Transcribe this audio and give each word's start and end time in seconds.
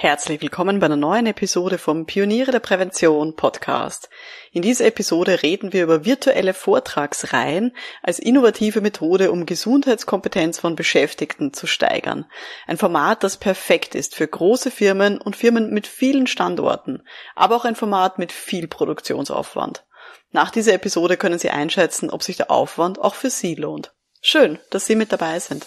Herzlich 0.00 0.40
willkommen 0.40 0.78
bei 0.78 0.86
einer 0.86 0.94
neuen 0.94 1.26
Episode 1.26 1.76
vom 1.76 2.06
Pioniere 2.06 2.52
der 2.52 2.60
Prävention 2.60 3.34
Podcast. 3.34 4.08
In 4.52 4.62
dieser 4.62 4.84
Episode 4.84 5.42
reden 5.42 5.72
wir 5.72 5.82
über 5.82 6.04
virtuelle 6.04 6.54
Vortragsreihen 6.54 7.74
als 8.00 8.20
innovative 8.20 8.80
Methode, 8.80 9.32
um 9.32 9.44
Gesundheitskompetenz 9.44 10.60
von 10.60 10.76
Beschäftigten 10.76 11.52
zu 11.52 11.66
steigern. 11.66 12.26
Ein 12.68 12.76
Format, 12.76 13.24
das 13.24 13.38
perfekt 13.38 13.96
ist 13.96 14.14
für 14.14 14.28
große 14.28 14.70
Firmen 14.70 15.20
und 15.20 15.34
Firmen 15.34 15.70
mit 15.74 15.88
vielen 15.88 16.28
Standorten, 16.28 17.02
aber 17.34 17.56
auch 17.56 17.64
ein 17.64 17.74
Format 17.74 18.20
mit 18.20 18.30
viel 18.30 18.68
Produktionsaufwand. 18.68 19.84
Nach 20.30 20.52
dieser 20.52 20.74
Episode 20.74 21.16
können 21.16 21.40
Sie 21.40 21.50
einschätzen, 21.50 22.10
ob 22.10 22.22
sich 22.22 22.36
der 22.36 22.52
Aufwand 22.52 23.00
auch 23.00 23.16
für 23.16 23.30
Sie 23.30 23.56
lohnt. 23.56 23.92
Schön, 24.20 24.60
dass 24.70 24.86
Sie 24.86 24.94
mit 24.94 25.10
dabei 25.10 25.40
sind. 25.40 25.66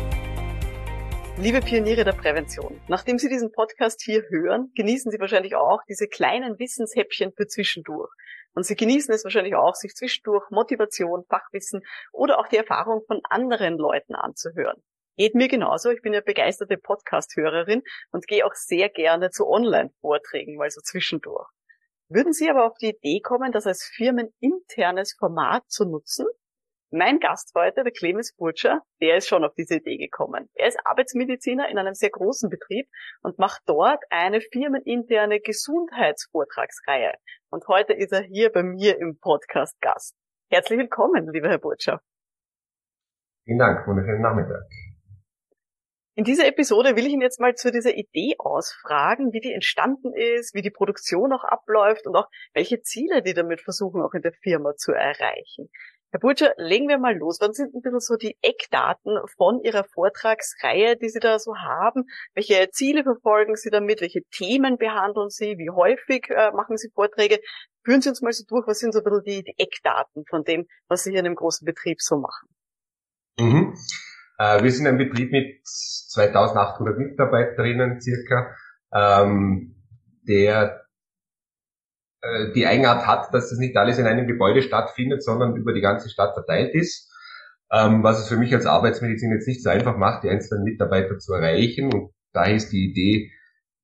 Liebe 1.41 1.59
Pioniere 1.59 2.03
der 2.03 2.11
Prävention, 2.11 2.79
nachdem 2.87 3.17
Sie 3.17 3.27
diesen 3.27 3.51
Podcast 3.51 4.03
hier 4.03 4.21
hören, 4.29 4.71
genießen 4.75 5.11
Sie 5.11 5.19
wahrscheinlich 5.19 5.55
auch 5.55 5.79
diese 5.89 6.07
kleinen 6.07 6.59
Wissenshäppchen 6.59 7.33
für 7.35 7.47
zwischendurch. 7.47 8.11
Und 8.53 8.63
Sie 8.63 8.75
genießen 8.75 9.11
es 9.11 9.23
wahrscheinlich 9.23 9.55
auch, 9.55 9.73
sich 9.73 9.95
zwischendurch 9.95 10.47
Motivation, 10.51 11.25
Fachwissen 11.27 11.81
oder 12.11 12.37
auch 12.37 12.47
die 12.47 12.57
Erfahrung 12.57 13.01
von 13.07 13.21
anderen 13.27 13.79
Leuten 13.79 14.13
anzuhören. 14.13 14.83
Geht 15.17 15.33
mir 15.33 15.47
genauso. 15.47 15.89
Ich 15.89 16.03
bin 16.03 16.13
ja 16.13 16.21
begeisterte 16.21 16.77
Podcast-Hörerin 16.77 17.81
und 18.11 18.27
gehe 18.27 18.45
auch 18.45 18.53
sehr 18.53 18.89
gerne 18.89 19.31
zu 19.31 19.47
Online-Vorträgen, 19.47 20.57
mal 20.57 20.69
so 20.69 20.81
zwischendurch. 20.81 21.49
Würden 22.07 22.33
Sie 22.33 22.51
aber 22.51 22.67
auf 22.67 22.77
die 22.77 22.89
Idee 22.89 23.19
kommen, 23.19 23.51
das 23.51 23.65
als 23.65 23.89
firmeninternes 23.95 25.15
Format 25.17 25.63
zu 25.69 25.85
nutzen? 25.85 26.27
Mein 26.93 27.19
Gast 27.19 27.53
heute, 27.55 27.85
der 27.85 27.93
Clemens 27.93 28.35
Burtscher, 28.35 28.81
der 28.99 29.15
ist 29.15 29.29
schon 29.29 29.45
auf 29.45 29.53
diese 29.53 29.75
Idee 29.75 29.95
gekommen. 29.95 30.49
Er 30.55 30.67
ist 30.67 30.77
Arbeitsmediziner 30.83 31.69
in 31.69 31.77
einem 31.77 31.93
sehr 31.93 32.09
großen 32.09 32.49
Betrieb 32.49 32.89
und 33.21 33.39
macht 33.39 33.61
dort 33.65 34.03
eine 34.09 34.41
firmeninterne 34.41 35.39
Gesundheitsvortragsreihe. 35.39 37.13
Und 37.49 37.65
heute 37.69 37.93
ist 37.93 38.11
er 38.11 38.23
hier 38.23 38.51
bei 38.51 38.61
mir 38.61 38.99
im 38.99 39.17
Podcast 39.19 39.79
Gast. 39.79 40.17
Herzlich 40.49 40.79
willkommen, 40.79 41.31
lieber 41.31 41.47
Herr 41.47 41.59
Burtscher. 41.59 42.01
Vielen 43.45 43.59
Dank, 43.59 43.87
wunderschönen 43.87 44.21
Nachmittag. 44.21 44.63
In 46.15 46.25
dieser 46.25 46.45
Episode 46.45 46.97
will 46.97 47.05
ich 47.05 47.13
ihn 47.13 47.21
jetzt 47.21 47.39
mal 47.39 47.55
zu 47.55 47.71
dieser 47.71 47.95
Idee 47.95 48.35
ausfragen, 48.37 49.31
wie 49.31 49.39
die 49.39 49.53
entstanden 49.53 50.11
ist, 50.13 50.53
wie 50.53 50.61
die 50.61 50.71
Produktion 50.71 51.31
auch 51.31 51.45
abläuft 51.45 52.05
und 52.05 52.17
auch 52.17 52.27
welche 52.53 52.81
Ziele 52.81 53.21
die 53.21 53.33
damit 53.33 53.61
versuchen, 53.61 54.01
auch 54.01 54.13
in 54.13 54.23
der 54.23 54.33
Firma 54.33 54.75
zu 54.75 54.91
erreichen. 54.91 55.69
Herr 56.13 56.19
Butcher, 56.19 56.53
legen 56.57 56.89
wir 56.89 56.97
mal 56.97 57.15
los. 57.15 57.39
Was 57.39 57.55
sind 57.55 57.73
ein 57.73 57.81
bisschen 57.81 58.01
so 58.01 58.17
die 58.17 58.35
Eckdaten 58.41 59.17
von 59.37 59.61
Ihrer 59.63 59.85
Vortragsreihe, 59.85 60.97
die 60.97 61.07
Sie 61.07 61.19
da 61.19 61.39
so 61.39 61.55
haben? 61.55 62.03
Welche 62.33 62.69
Ziele 62.71 63.03
verfolgen 63.03 63.55
Sie 63.55 63.69
damit? 63.69 64.01
Welche 64.01 64.23
Themen 64.29 64.77
behandeln 64.77 65.29
Sie? 65.29 65.57
Wie 65.57 65.69
häufig 65.69 66.29
äh, 66.29 66.51
machen 66.51 66.75
Sie 66.75 66.89
Vorträge? 66.89 67.39
Führen 67.85 68.01
Sie 68.01 68.09
uns 68.09 68.21
mal 68.21 68.33
so 68.33 68.43
durch, 68.45 68.67
was 68.67 68.79
sind 68.79 68.91
so 68.91 68.99
ein 68.99 69.05
bisschen 69.05 69.23
die, 69.23 69.43
die 69.43 69.55
Eckdaten 69.57 70.25
von 70.29 70.43
dem, 70.43 70.67
was 70.89 71.03
Sie 71.03 71.11
hier 71.11 71.21
in 71.21 71.27
einem 71.27 71.35
großen 71.35 71.63
Betrieb 71.63 72.01
so 72.01 72.17
machen? 72.17 72.49
Mhm. 73.39 73.73
Äh, 74.37 74.63
wir 74.63 74.71
sind 74.71 74.87
ein 74.87 74.97
Betrieb 74.97 75.31
mit 75.31 75.65
2800 75.65 76.97
Mitarbeiterinnen 76.97 78.01
circa, 78.01 78.53
ähm, 78.93 79.81
der 80.27 80.80
äh, 82.21 82.51
die 82.53 82.65
Eigenart 82.65 83.07
hat, 83.07 83.33
dass 83.33 83.49
das 83.49 83.59
nicht 83.59 83.75
alles 83.77 83.97
in 83.97 84.05
einem 84.05 84.27
Gebäude 84.27 84.61
stattfindet, 84.61 85.23
sondern 85.23 85.55
über 85.55 85.73
die 85.73 85.81
ganze 85.81 86.09
Stadt 86.09 86.33
verteilt 86.33 86.73
ist. 86.73 87.09
Ähm, 87.71 88.03
was 88.03 88.19
es 88.19 88.27
für 88.27 88.37
mich 88.37 88.53
als 88.53 88.65
Arbeitsmedizin 88.65 89.31
jetzt 89.31 89.47
nicht 89.47 89.63
so 89.63 89.69
einfach 89.69 89.97
macht, 89.97 90.23
die 90.23 90.29
einzelnen 90.29 90.63
Mitarbeiter 90.63 91.17
zu 91.19 91.33
erreichen. 91.33 91.93
Und 91.93 92.11
daher 92.33 92.55
ist 92.55 92.71
die 92.71 92.89
Idee 92.89 93.31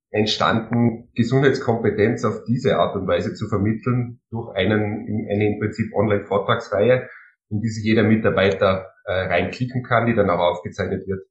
entstanden, 0.10 1.10
Gesundheitskompetenz 1.16 2.24
auf 2.26 2.44
diese 2.46 2.78
Art 2.78 2.96
und 2.96 3.08
Weise 3.08 3.34
zu 3.34 3.48
vermitteln 3.48 4.20
durch 4.30 4.54
einen, 4.56 5.28
eine 5.30 5.54
im 5.54 5.60
Prinzip 5.60 5.94
Online-Vortragsreihe, 5.94 7.10
in 7.50 7.62
die 7.62 7.70
sich 7.70 7.84
jeder 7.84 8.04
Mitarbeiter 8.04 8.92
äh, 9.06 9.14
reinklicken 9.14 9.84
kann, 9.84 10.06
die 10.06 10.16
dann 10.16 10.30
auch 10.30 10.40
aufgezeichnet 10.40 11.08
wird 11.08 11.26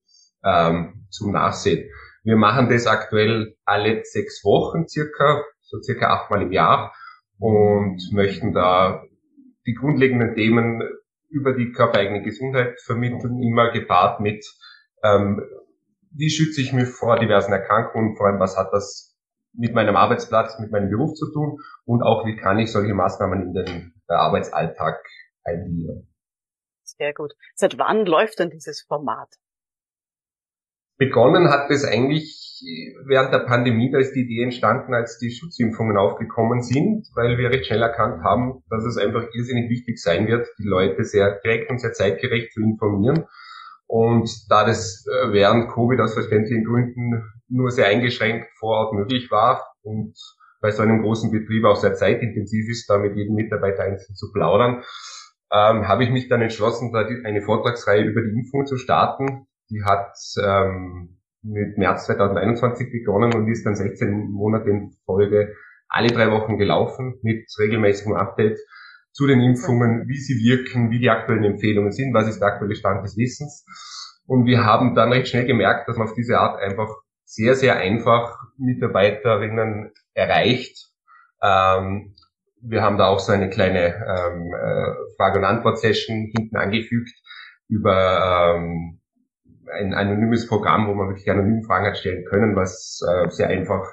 ähm, 0.44 1.06
zum 1.10 1.32
Nachsehen. 1.32 1.90
Wir 2.22 2.36
machen 2.36 2.68
das 2.68 2.86
aktuell 2.86 3.54
alle 3.64 4.02
sechs 4.04 4.44
Wochen 4.44 4.88
circa, 4.88 5.42
so 5.66 5.81
circa 5.82 6.09
achtmal 6.09 6.43
im 6.43 6.53
Jahr 6.53 6.94
und 7.38 8.00
möchten 8.12 8.53
da 8.53 9.03
die 9.66 9.75
grundlegenden 9.75 10.34
Themen 10.34 10.82
über 11.28 11.53
die 11.53 11.72
körpereigene 11.72 12.22
Gesundheit 12.22 12.81
vermitteln, 12.81 13.43
immer 13.43 13.71
gepaart 13.72 14.21
mit, 14.21 14.47
ähm, 15.03 15.43
wie 16.12 16.31
schütze 16.31 16.60
ich 16.60 16.72
mich 16.72 16.88
vor 16.88 17.19
diversen 17.19 17.53
Erkrankungen, 17.53 18.16
vor 18.16 18.27
allem 18.27 18.41
was 18.41 18.56
hat 18.56 18.72
das 18.72 19.16
mit 19.53 19.75
meinem 19.75 19.97
Arbeitsplatz, 19.97 20.59
mit 20.60 20.71
meinem 20.71 20.91
Beruf 20.91 21.15
zu 21.15 21.31
tun 21.32 21.59
und 21.84 22.03
auch 22.03 22.27
wie 22.27 22.37
kann 22.37 22.59
ich 22.59 22.71
solche 22.71 22.94
Maßnahmen 22.94 23.43
in 23.43 23.54
den 23.54 23.94
Arbeitsalltag 24.06 25.03
eingliedern. 25.44 26.06
Sehr 26.84 27.12
gut. 27.12 27.34
Seit 27.54 27.78
wann 27.78 28.06
läuft 28.06 28.38
denn 28.38 28.50
dieses 28.50 28.83
Format? 28.83 29.34
Begonnen 30.98 31.50
hat 31.50 31.70
es 31.70 31.84
eigentlich 31.84 32.46
während 33.04 33.32
der 33.32 33.40
Pandemie, 33.40 33.90
da 33.90 33.98
ist 33.98 34.14
die 34.14 34.22
Idee 34.22 34.44
entstanden, 34.44 34.94
als 34.94 35.18
die 35.18 35.30
Schutzimpfungen 35.30 35.96
aufgekommen 35.96 36.62
sind, 36.62 37.06
weil 37.14 37.36
wir 37.38 37.50
recht 37.50 37.66
schnell 37.66 37.82
erkannt 37.82 38.22
haben, 38.24 38.62
dass 38.70 38.84
es 38.84 38.96
einfach 38.96 39.26
irrsinnig 39.34 39.68
wichtig 39.70 40.00
sein 40.00 40.26
wird, 40.26 40.48
die 40.58 40.66
Leute 40.66 41.04
sehr 41.04 41.38
direkt 41.44 41.70
und 41.70 41.80
sehr 41.80 41.92
zeitgerecht 41.92 42.52
zu 42.52 42.62
informieren. 42.62 43.26
Und 43.86 44.30
da 44.50 44.64
das 44.64 45.06
äh, 45.06 45.32
während 45.32 45.70
Covid 45.70 46.00
aus 46.00 46.14
verständlichen 46.14 46.64
Gründen 46.64 47.22
nur 47.48 47.70
sehr 47.70 47.86
eingeschränkt 47.86 48.48
vor 48.58 48.70
Ort 48.70 48.94
möglich 48.94 49.30
war 49.30 49.64
und 49.82 50.14
bei 50.60 50.70
so 50.70 50.82
einem 50.82 51.02
großen 51.02 51.30
Betrieb 51.30 51.64
auch 51.64 51.76
sehr 51.76 51.94
zeitintensiv 51.94 52.68
ist, 52.68 52.88
da 52.90 52.98
mit 52.98 53.14
jedem 53.14 53.34
Mitarbeiter 53.34 53.84
einzeln 53.84 54.16
zu 54.16 54.32
plaudern, 54.32 54.82
ähm, 55.52 55.86
habe 55.86 56.02
ich 56.02 56.10
mich 56.10 56.28
dann 56.28 56.42
entschlossen, 56.42 56.92
da 56.92 57.06
eine 57.24 57.42
Vortragsreihe 57.42 58.02
über 58.02 58.22
die 58.22 58.30
Impfung 58.30 58.66
zu 58.66 58.76
starten, 58.76 59.46
die 59.71 59.82
hat 59.84 60.15
ähm, 60.43 61.19
mit 61.43 61.78
März 61.78 62.06
2021 62.06 62.91
begonnen 62.91 63.34
und 63.34 63.49
ist 63.49 63.65
dann 63.65 63.77
16 63.77 64.31
Monate 64.31 64.71
in 64.71 64.93
Folge 65.04 65.54
alle 65.88 66.09
drei 66.09 66.31
Wochen 66.31 66.59
gelaufen 66.59 67.19
mit 67.22 67.47
regelmäßigem 67.59 68.15
Update 68.15 68.59
zu 69.12 69.27
den 69.27 69.41
Impfungen, 69.41 70.06
wie 70.09 70.19
sie 70.19 70.34
wirken, 70.44 70.91
wie 70.91 70.99
die 70.99 71.10
aktuellen 71.10 71.44
Empfehlungen 71.44 71.93
sind, 71.93 72.12
was 72.12 72.28
ist 72.28 72.41
der 72.41 72.49
aktuelle 72.49 72.75
Stand 72.75 73.04
des 73.04 73.16
Wissens. 73.16 73.65
Und 74.27 74.44
wir 74.44 74.65
haben 74.65 74.94
dann 74.94 75.12
recht 75.12 75.28
schnell 75.28 75.47
gemerkt, 75.47 75.88
dass 75.88 75.97
man 75.97 76.09
auf 76.09 76.15
diese 76.15 76.38
Art 76.38 76.60
einfach 76.60 76.88
sehr, 77.25 77.54
sehr 77.54 77.77
einfach 77.77 78.37
Mitarbeiterinnen 78.59 79.93
erreicht. 80.15 80.91
Ähm, 81.43 82.15
wir 82.60 82.83
haben 82.83 82.98
da 82.98 83.06
auch 83.06 83.21
so 83.21 83.33
eine 83.33 83.48
kleine 83.48 83.94
ähm, 83.94 84.53
äh, 84.53 85.16
Frage- 85.16 85.38
und 85.38 85.44
Antwort-Session 85.44 86.33
hinten 86.37 86.56
angefügt 86.56 87.12
über 87.69 88.56
ähm, 88.56 89.00
ein 89.72 89.94
anonymes 89.94 90.47
Programm, 90.47 90.88
wo 90.88 90.94
man 90.94 91.09
wirklich 91.09 91.31
anonym 91.31 91.62
Fragen 91.62 91.87
hat 91.87 91.99
stellen 91.99 92.25
können, 92.25 92.56
was 92.56 93.00
äh, 93.09 93.28
sehr 93.31 93.49
einfach 93.49 93.84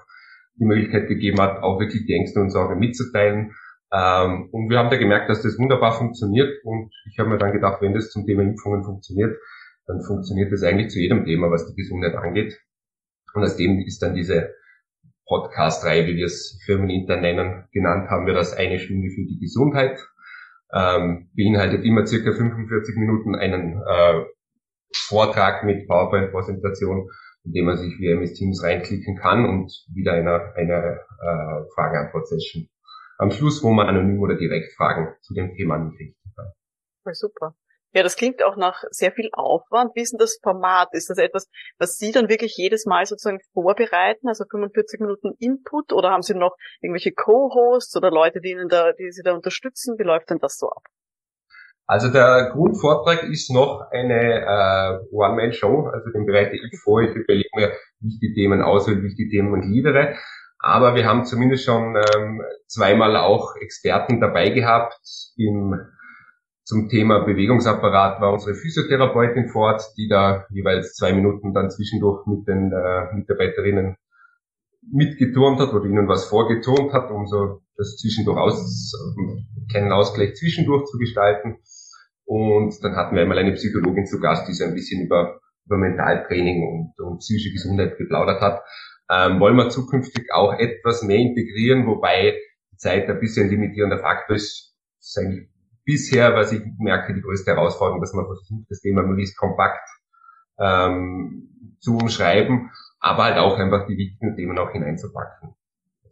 die 0.56 0.66
Möglichkeit 0.66 1.08
gegeben 1.08 1.40
hat, 1.40 1.64
auch 1.64 1.80
wirklich 1.80 2.06
die 2.06 2.14
Ängste 2.14 2.40
und 2.40 2.50
Sorgen 2.50 2.80
mitzuteilen. 2.80 3.54
Ähm, 3.92 4.50
und 4.52 4.70
wir 4.70 4.78
haben 4.78 4.90
da 4.90 4.98
gemerkt, 4.98 5.30
dass 5.30 5.42
das 5.42 5.58
wunderbar 5.58 5.94
funktioniert. 5.94 6.52
Und 6.64 6.92
ich 7.10 7.20
habe 7.20 7.30
mir 7.30 7.38
dann 7.38 7.54
gedacht, 7.54 7.82
wenn 7.82 7.94
das 7.94 8.10
zum 8.10 8.26
Thema 8.26 8.44
Impfungen 8.44 8.84
funktioniert, 8.84 9.38
dann 9.86 10.02
funktioniert 10.02 10.52
das 10.52 10.64
eigentlich 10.64 10.90
zu 10.90 11.00
jedem 11.00 11.26
Thema, 11.26 11.52
was 11.52 11.68
die 11.68 11.76
Gesundheit 11.76 12.16
angeht. 12.16 12.60
Und 13.34 13.44
aus 13.44 13.56
dem 13.58 13.80
ist 13.80 14.02
dann 14.02 14.16
diese 14.16 14.54
Podcast-Reihe, 15.28 16.06
wie 16.08 16.18
wir 16.18 16.26
es 16.26 16.62
firmenintern 16.66 17.22
nennen, 17.22 17.66
genannt 17.72 18.10
haben 18.10 18.26
wir 18.28 18.34
das 18.34 18.56
eine 18.56 18.80
Stunde 18.80 19.10
für 19.10 19.26
die 19.26 19.40
Gesundheit. 19.40 20.00
Ähm, 20.74 21.30
beinhaltet 21.36 21.86
immer 21.86 22.06
circa 22.06 22.32
45 22.32 22.96
Minuten 22.98 23.36
einen 23.36 23.82
äh, 23.88 24.24
Vortrag 24.96 25.64
mit 25.64 25.88
PowerPoint-Präsentation, 25.88 27.10
in 27.46 27.52
dem 27.52 27.66
man 27.66 27.78
sich 27.78 27.94
wie 28.00 28.12
MS 28.12 28.34
Teams 28.34 28.64
reinklicken 28.64 29.18
kann 29.18 29.46
und 29.46 29.72
wieder 29.94 30.14
eine, 30.14 30.54
eine 30.56 31.00
äh, 31.22 31.70
Frage-Antwort-Session 31.76 32.70
am 33.18 33.32
Schluss, 33.32 33.64
wo 33.64 33.72
man 33.72 33.88
anonym 33.88 34.20
oder 34.22 34.36
direkt 34.36 34.74
Fragen 34.74 35.16
zu 35.22 35.34
dem 35.34 35.54
Thema 35.56 35.76
anrichten 35.76 36.34
kann. 36.36 36.52
Voll 37.04 37.14
super. 37.14 37.56
Ja, 37.96 38.02
das 38.02 38.16
klingt 38.16 38.44
auch 38.44 38.56
nach 38.56 38.84
sehr 38.90 39.12
viel 39.12 39.30
Aufwand. 39.34 39.96
Wie 39.96 40.02
ist 40.02 40.14
denn 40.14 40.18
das 40.18 40.40
Format? 40.42 40.90
Ist 40.94 41.12
das 41.12 41.20
etwas, 41.20 41.48
was 41.78 41.98
Sie 41.98 42.12
dann 42.12 42.28
wirklich 42.28 42.58
jedes 42.58 42.88
Mal 42.88 43.06
sozusagen 43.06 43.40
vorbereiten, 43.54 44.28
also 44.28 44.46
45 44.50 45.00
Minuten 45.00 45.34
Input, 45.38 45.94
oder 45.94 46.10
haben 46.10 46.24
Sie 46.24 46.34
noch 46.34 46.58
irgendwelche 46.82 47.12
Co-Hosts 47.12 47.96
oder 47.96 48.10
Leute, 48.10 48.42
die 48.42 48.50
Ihnen 48.50 48.68
da, 48.68 48.94
die 48.94 49.12
Sie 49.12 49.22
da 49.22 49.34
unterstützen? 49.34 50.00
Wie 50.00 50.04
läuft 50.04 50.32
denn 50.32 50.40
das 50.40 50.58
so 50.58 50.70
ab? 50.70 50.82
Also 51.86 52.10
der 52.10 52.52
Grundvortrag 52.54 53.24
ist 53.24 53.52
noch 53.52 53.88
eine 53.92 54.42
äh, 54.42 55.00
One-Man-Show, 55.12 55.88
also 55.88 56.10
den 56.12 56.26
bereite 56.26 56.56
ich 56.56 56.80
vor. 56.82 57.02
Ich 57.02 57.14
überlege 57.16 57.50
mir, 57.56 57.72
wie 58.00 58.08
ich 58.08 58.20
die 58.20 58.34
Themen 58.34 58.62
auswähle, 58.62 59.04
wie 59.04 59.08
ich 59.08 59.16
die 59.16 59.30
Themen 59.30 59.62
gliedere. 59.62 60.16
Aber 60.60 60.96
wir 60.96 61.06
haben 61.06 61.26
zumindest 61.26 61.66
schon 61.66 61.96
ähm, 61.98 62.42
zweimal 62.68 63.18
auch 63.18 63.56
Experten 63.58 64.22
dabei 64.22 64.50
gehabt. 64.50 64.98
Im, 65.36 65.76
zum 66.64 66.88
Thema 66.88 67.26
Bewegungsapparat 67.26 68.22
war 68.22 68.32
unsere 68.32 68.56
Physiotherapeutin 68.56 69.50
fort, 69.50 69.84
die 69.98 70.08
da 70.08 70.46
jeweils 70.52 70.94
zwei 70.94 71.12
Minuten 71.12 71.54
dann 71.54 71.70
zwischendurch 71.70 72.26
mit 72.28 72.48
den 72.48 72.72
äh, 72.72 73.14
Mitarbeiterinnen 73.14 73.98
mitgeturnt 74.90 75.60
hat 75.60 75.74
oder 75.74 75.86
ihnen 75.86 76.08
was 76.08 76.26
vorgeturnt 76.26 76.94
hat, 76.94 77.12
um 77.12 77.28
so 77.28 77.62
das 77.76 77.98
zwischendurch 77.98 78.38
aus, 78.38 78.94
keinen 79.72 79.92
Ausgleich 79.92 80.36
zwischendurch 80.36 80.86
zu 80.86 80.98
gestalten. 80.98 81.58
Und 82.26 82.84
dann 82.84 82.96
hatten 82.96 83.16
wir 83.16 83.24
einmal 83.24 83.38
eine 83.38 83.54
Psychologin 83.54 84.06
zu 84.06 84.20
Gast, 84.20 84.48
die 84.48 84.54
so 84.54 84.64
ein 84.64 84.74
bisschen 84.74 85.06
über, 85.06 85.40
über 85.66 85.78
Mentaltraining 85.78 86.64
und, 86.64 87.06
und 87.06 87.20
psychische 87.20 87.52
Gesundheit 87.52 87.98
geplaudert 87.98 88.42
hat. 88.42 88.62
Ähm, 89.10 89.40
wollen 89.40 89.56
wir 89.56 89.70
zukünftig 89.70 90.32
auch 90.34 90.54
etwas 90.58 91.04
mehr 91.04 91.18
integrieren, 91.18 91.86
wobei 91.86 92.40
die 92.72 92.78
Zeit 92.78 93.10
ein 93.10 93.20
bisschen 93.20 93.50
limitierender 93.50 94.00
Faktor 94.00 94.38
ist. 94.38 94.74
Das 95.00 95.10
ist 95.10 95.18
eigentlich 95.18 95.50
bisher, 95.84 96.34
was 96.34 96.52
ich 96.54 96.62
merke, 96.80 97.14
die 97.14 97.22
größte 97.22 97.52
Herausforderung, 97.52 98.02
dass 98.02 98.14
man 98.14 98.26
versucht, 98.26 98.66
das 98.70 98.80
Thema 98.80 99.04
möglichst 99.04 99.38
kompakt 99.38 99.88
ähm, 100.60 101.78
zu 101.80 101.98
umschreiben, 101.98 102.72
aber 103.00 103.26
halt 103.26 103.38
auch 103.38 103.58
einfach 103.60 103.86
die 103.88 103.98
wichtigen 103.98 104.36
Themen 104.36 104.58
auch 104.58 104.72
hineinzupacken. 104.72 105.56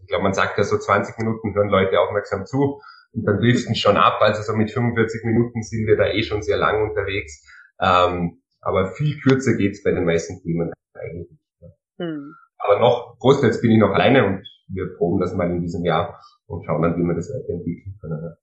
Ich 0.02 0.07
glaube, 0.07 0.24
man 0.24 0.34
sagt 0.34 0.57
ja 0.57 0.66
so 0.66 0.78
20 0.78 1.18
Minuten 1.19 1.56
hören 1.56 1.69
Leute 1.69 2.00
aufmerksam 2.00 2.46
zu 2.46 2.81
und 3.13 3.25
dann 3.25 3.40
driften 3.40 3.75
schon 3.75 3.98
ab. 3.98 4.19
Also 4.22 4.42
so 4.42 4.58
mit 4.58 4.72
45 4.72 5.24
Minuten 5.24 5.62
sind 5.63 5.88
wir 5.88 5.98
da 5.98 6.08
eh 6.08 6.24
schon 6.24 6.42
sehr 6.42 6.58
lang 6.58 6.90
unterwegs. 6.90 7.46
Ähm, 7.80 8.42
aber 8.62 8.92
viel 8.92 9.19
kürzer 9.19 9.56
geht's 9.56 9.84
bei 9.84 9.92
den 9.92 10.06
meisten 10.06 10.42
Themen 10.42 10.72
eigentlich 10.94 11.30
nicht. 11.30 11.75
Hm. 12.00 12.36
Aber 12.58 12.80
noch, 12.80 13.18
großteils 13.19 13.62
bin 13.62 13.72
ich 13.72 13.80
noch 13.80 13.92
alleine 13.92 14.25
und 14.25 14.48
wir 14.68 14.96
proben 14.98 15.19
das 15.19 15.34
mal 15.34 15.50
in 15.50 15.62
diesem 15.62 15.84
Jahr 15.84 16.22
und 16.46 16.63
schauen 16.66 16.81
dann, 16.81 16.96
wie 16.96 17.04
wir 17.04 17.16
das 17.16 17.30
weiterentwickeln 17.30 17.98
können. 18.00 18.36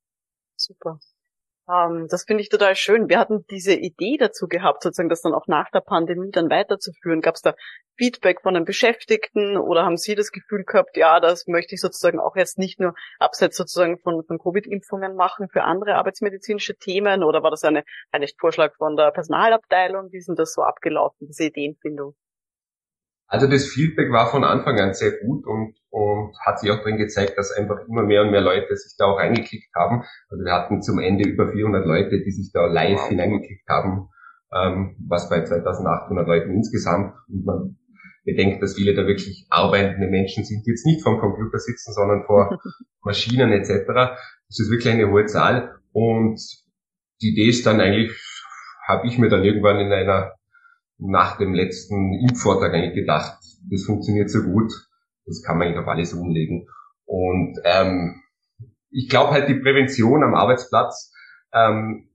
Super. 0.56 0.99
Ähm, 1.70 2.06
das 2.09 2.25
finde 2.25 2.43
ich 2.43 2.49
total 2.49 2.75
schön. 2.76 3.09
Wir 3.09 3.19
hatten 3.19 3.44
diese 3.50 3.75
Idee 3.75 4.17
dazu 4.19 4.49
gehabt, 4.49 4.82
sozusagen 4.82 5.09
das 5.11 5.23
dann 5.23 5.35
auch 5.35 5.47
nach 5.47 5.70
der 5.70 5.81
Pandemie 5.81 6.31
dann 6.31 6.50
weiterzuführen. 6.50 7.20
Gab 7.20 7.35
es 7.35 7.43
da 7.43 7.55
Feedback 7.97 8.41
von 8.43 8.55
den 8.55 8.65
Beschäftigten 8.65 9.59
oder 9.59 9.85
haben 9.85 9.97
Sie 9.97 10.15
das 10.15 10.32
Gefühl 10.32 10.65
gehabt, 10.65 10.97
ja, 10.97 11.20
das 11.20 11.47
möchte 11.47 11.75
ich 11.75 11.81
sozusagen 11.81 12.20
auch 12.20 12.37
jetzt 12.37 12.59
nicht 12.59 12.81
nur 12.81 12.94
abseits 13.19 13.56
sozusagen 13.56 13.99
von, 13.99 14.25
von 14.25 14.38
Covid-Impfungen 14.38 15.15
machen 15.15 15.49
für 15.49 15.65
andere 15.65 15.97
arbeitsmedizinische 15.97 16.76
Themen 16.76 17.23
oder 17.23 17.43
war 17.43 17.50
das 17.50 17.65
eine, 17.65 17.85
ein 18.12 18.25
Vorschlag 18.38 18.75
von 18.76 18.97
der 18.97 19.11
Personalabteilung? 19.11 20.12
Wie 20.12 20.21
sind 20.21 20.38
das 20.38 20.55
so 20.55 20.62
abgelaufen, 20.62 21.26
diese 21.26 21.44
Ideenfindung? 21.44 22.14
Also 23.28 23.46
das 23.46 23.66
Feedback 23.66 24.10
war 24.10 24.30
von 24.30 24.42
Anfang 24.42 24.80
an 24.80 24.94
sehr 24.94 25.12
gut 25.20 25.46
und, 25.46 25.75
und 25.90 26.34
hat 26.46 26.58
sich 26.58 26.70
auch 26.70 26.82
drin 26.82 26.96
gezeigt, 26.96 27.36
dass 27.36 27.52
einfach 27.52 27.86
immer 27.86 28.02
mehr 28.02 28.22
und 28.22 28.30
mehr 28.30 28.40
Leute 28.40 28.75
sich 28.75 28.96
da 28.96 29.04
auch 29.04 29.19
eingeklickt 29.19 29.69
haben. 29.76 30.02
Also 30.30 30.44
wir 30.44 30.52
hatten 30.52 30.80
zum 30.80 30.98
Ende 30.98 31.28
über 31.28 31.52
400 31.52 31.84
Leute, 31.84 32.22
die 32.22 32.30
sich 32.30 32.50
da 32.52 32.66
live 32.66 32.98
wow. 32.98 33.08
hineingeklickt 33.08 33.69
haben, 33.69 34.08
ähm, 34.54 34.96
was 35.06 35.28
bei 35.28 35.44
2800 35.44 36.26
Leuten 36.26 36.54
insgesamt. 36.54 37.14
Und 37.28 37.44
man 37.44 37.76
bedenkt, 38.25 38.62
dass 38.62 38.76
viele 38.76 38.94
da 38.94 39.06
wirklich 39.06 39.46
arbeitende 39.50 40.08
Menschen 40.08 40.44
sind, 40.44 40.64
die 40.66 40.70
jetzt 40.70 40.86
nicht 40.86 41.02
vom 41.02 41.19
Computer 41.19 41.58
sitzen, 41.58 41.92
sondern 41.92 42.25
vor 42.25 42.58
Maschinen 43.02 43.52
etc. 43.52 43.84
Das 43.86 44.58
ist 44.58 44.70
wirklich 44.70 44.92
eine 44.92 45.10
hohe 45.10 45.26
Zahl. 45.26 45.76
Und 45.92 46.40
die 47.20 47.32
Idee 47.32 47.50
ist 47.50 47.66
dann 47.66 47.80
eigentlich, 47.80 48.12
habe 48.86 49.06
ich 49.06 49.19
mir 49.19 49.28
dann 49.28 49.44
irgendwann 49.44 49.80
in 49.80 49.92
einer 49.92 50.38
nach 50.99 51.39
dem 51.39 51.55
letzten 51.55 52.12
Impfvortrag 52.15 52.75
eigentlich 52.75 52.95
gedacht, 52.95 53.39
das 53.71 53.85
funktioniert 53.85 54.31
so 54.31 54.43
gut, 54.43 54.73
das 55.27 55.43
kann 55.43 55.59
man 55.59 55.69
eigentlich 55.69 55.81
auf 55.81 55.89
alles 55.89 56.12
umlegen. 56.12 56.69
Und 57.05 57.59
ähm, 57.65 58.23
ich 58.91 59.09
glaube 59.09 59.33
halt 59.33 59.49
die 59.49 59.61
Prävention 59.61 60.23
am 60.23 60.35
Arbeitsplatz, 60.35 61.12
ähm, 61.53 62.11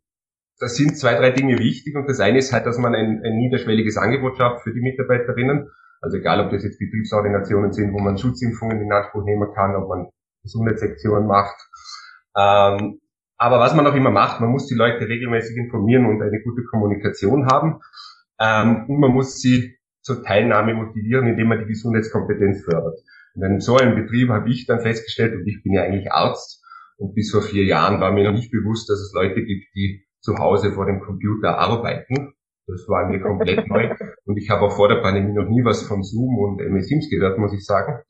da 0.60 0.68
sind 0.68 0.98
zwei, 0.98 1.16
drei 1.16 1.32
Dinge 1.32 1.58
wichtig 1.60 1.96
und 1.96 2.08
das 2.08 2.20
eine 2.20 2.38
ist 2.38 2.54
halt, 2.54 2.66
dass 2.66 2.78
man 2.78 2.94
ein, 2.94 3.22
ein 3.24 3.38
niederschwelliges 3.38 3.98
Angebot 3.98 4.38
schafft 4.38 4.64
für 4.64 4.74
die 4.74 4.82
Mitarbeiterinnen. 4.82 5.70
Also 6.02 6.18
egal, 6.18 6.42
ob 6.42 6.52
das 6.52 6.64
jetzt 6.64 6.80
Betriebsordinationen 6.80 7.72
sind, 7.72 7.94
wo 7.94 8.00
man 8.00 8.18
Schutzimpfungen 8.18 8.82
in 8.82 8.92
Anspruch 8.92 9.24
nehmen 9.24 9.54
kann, 9.54 9.76
ob 9.76 9.90
man 9.90 10.10
Gesundheitssektionen 10.44 11.28
macht. 11.28 11.56
Ähm, 12.38 13.00
aber 13.38 13.60
was 13.60 13.76
man 13.76 13.88
auch 13.88 13.96
immer 13.96 14.12
macht, 14.12 14.42
man 14.42 14.52
muss 14.52 14.68
die 14.68 14.76
Leute 14.76 15.08
regelmäßig 15.08 15.58
informieren 15.58 16.06
und 16.06 16.22
eine 16.22 16.42
gute 16.44 16.64
Kommunikation 16.70 17.48
haben. 17.48 17.80
Ähm, 18.40 18.86
und 18.88 19.00
man 19.00 19.12
muss 19.12 19.40
sie 19.40 19.78
zur 20.02 20.24
Teilnahme 20.24 20.74
motivieren, 20.74 21.28
indem 21.28 21.48
man 21.48 21.60
die 21.60 21.66
Gesundheitskompetenz 21.66 22.64
fördert. 22.66 23.00
In 23.36 23.44
einem 23.44 23.60
so 23.60 23.78
einem 23.78 23.96
Betrieb 23.96 24.30
habe 24.30 24.50
ich 24.50 24.66
dann 24.66 24.82
festgestellt, 24.82 25.34
und 25.34 25.48
ich 25.48 25.64
bin 25.64 25.74
ja 25.74 25.84
eigentlich 25.84 26.12
Arzt, 26.12 26.62
und 26.98 27.16
bis 27.16 27.32
vor 27.32 27.42
vier 27.42 27.66
Jahren 27.66 28.00
war 28.00 28.12
mir 28.12 28.26
noch 28.26 28.38
nicht 28.38 28.52
bewusst, 28.52 28.90
dass 28.90 29.00
es 29.00 29.14
Leute 29.14 29.44
gibt, 29.44 29.66
die 29.76 30.06
zu 30.22 30.38
Hause 30.38 30.72
vor 30.72 30.86
dem 30.86 31.02
Computer 31.02 31.58
arbeiten. 31.58 32.34
Das 32.68 32.88
war 32.88 33.10
mir 33.10 33.22
komplett 33.22 33.68
neu. 33.70 33.90
Und 34.26 34.38
ich 34.38 34.50
habe 34.50 34.62
auch 34.62 34.76
vor 34.76 34.88
der 34.88 35.02
Pandemie 35.02 35.34
noch 35.34 35.50
nie 35.50 35.64
was 35.66 35.84
von 35.84 36.04
Zoom 36.04 36.38
und 36.38 36.62
MS 36.62 36.88
Teams 36.88 37.10
gehört, 37.10 37.38
muss 37.40 37.54
ich 37.54 37.66
sagen. 37.66 38.02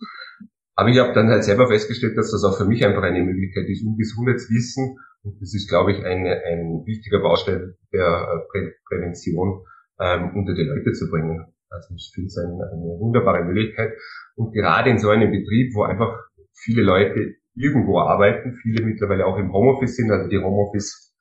Aber 0.75 0.89
ich 0.89 0.99
habe 0.99 1.13
dann 1.13 1.29
halt 1.29 1.43
selber 1.43 1.67
festgestellt, 1.67 2.17
dass 2.17 2.31
das 2.31 2.43
auch 2.43 2.57
für 2.57 2.65
mich 2.65 2.85
einfach 2.85 3.03
eine 3.03 3.23
Möglichkeit 3.23 3.67
ist, 3.69 3.85
um 3.85 3.97
Gesundheitswissen, 3.97 4.97
und 5.23 5.41
das 5.41 5.53
ist, 5.53 5.69
glaube 5.69 5.93
ich, 5.93 6.03
ein, 6.03 6.27
ein 6.27 6.83
wichtiger 6.85 7.19
Baustein 7.19 7.75
der 7.93 8.05
äh, 8.05 8.51
Prä 8.51 8.73
Prävention, 8.89 9.63
ähm, 9.99 10.35
unter 10.35 10.53
die 10.53 10.63
Leute 10.63 10.91
zu 10.93 11.09
bringen. 11.09 11.53
Also 11.69 11.93
ich 11.95 12.11
finde 12.13 12.27
es 12.27 12.37
eine, 12.37 12.69
eine 12.71 12.99
wunderbare 12.99 13.43
Möglichkeit. 13.43 13.93
Und 14.35 14.53
gerade 14.53 14.89
in 14.89 14.99
so 14.99 15.09
einem 15.09 15.31
Betrieb, 15.31 15.73
wo 15.73 15.83
einfach 15.83 16.19
viele 16.53 16.83
Leute 16.83 17.35
irgendwo 17.55 17.99
arbeiten, 17.99 18.53
viele 18.61 18.85
mittlerweile 18.85 19.25
auch 19.25 19.37
im 19.37 19.51
Homeoffice 19.51 19.95
sind, 19.95 20.11
also 20.11 20.29
die 20.29 20.37
Homeoffice, 20.37 21.15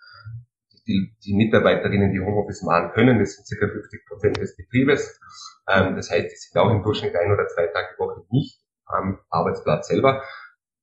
die, 0.87 1.15
die 1.25 1.35
Mitarbeiterinnen, 1.35 2.13
die 2.13 2.21
Homeoffice 2.21 2.63
machen 2.63 2.91
können, 2.93 3.19
das 3.19 3.35
sind 3.35 3.47
circa 3.47 3.69
50 3.69 4.07
Prozent 4.07 4.37
des 4.39 4.57
Betriebes. 4.57 5.21
Ähm, 5.69 5.97
das 5.97 6.11
heißt, 6.11 6.31
die 6.31 6.37
sind 6.37 6.61
auch 6.61 6.71
im 6.71 6.83
Durchschnitt 6.83 7.15
ein 7.17 7.33
oder 7.33 7.47
zwei 7.49 7.67
Tage 7.67 7.89
die 7.95 8.01
Woche 8.01 8.25
nicht 8.31 8.61
am 8.87 9.19
Arbeitsplatz 9.31 9.89
selber. 9.89 10.23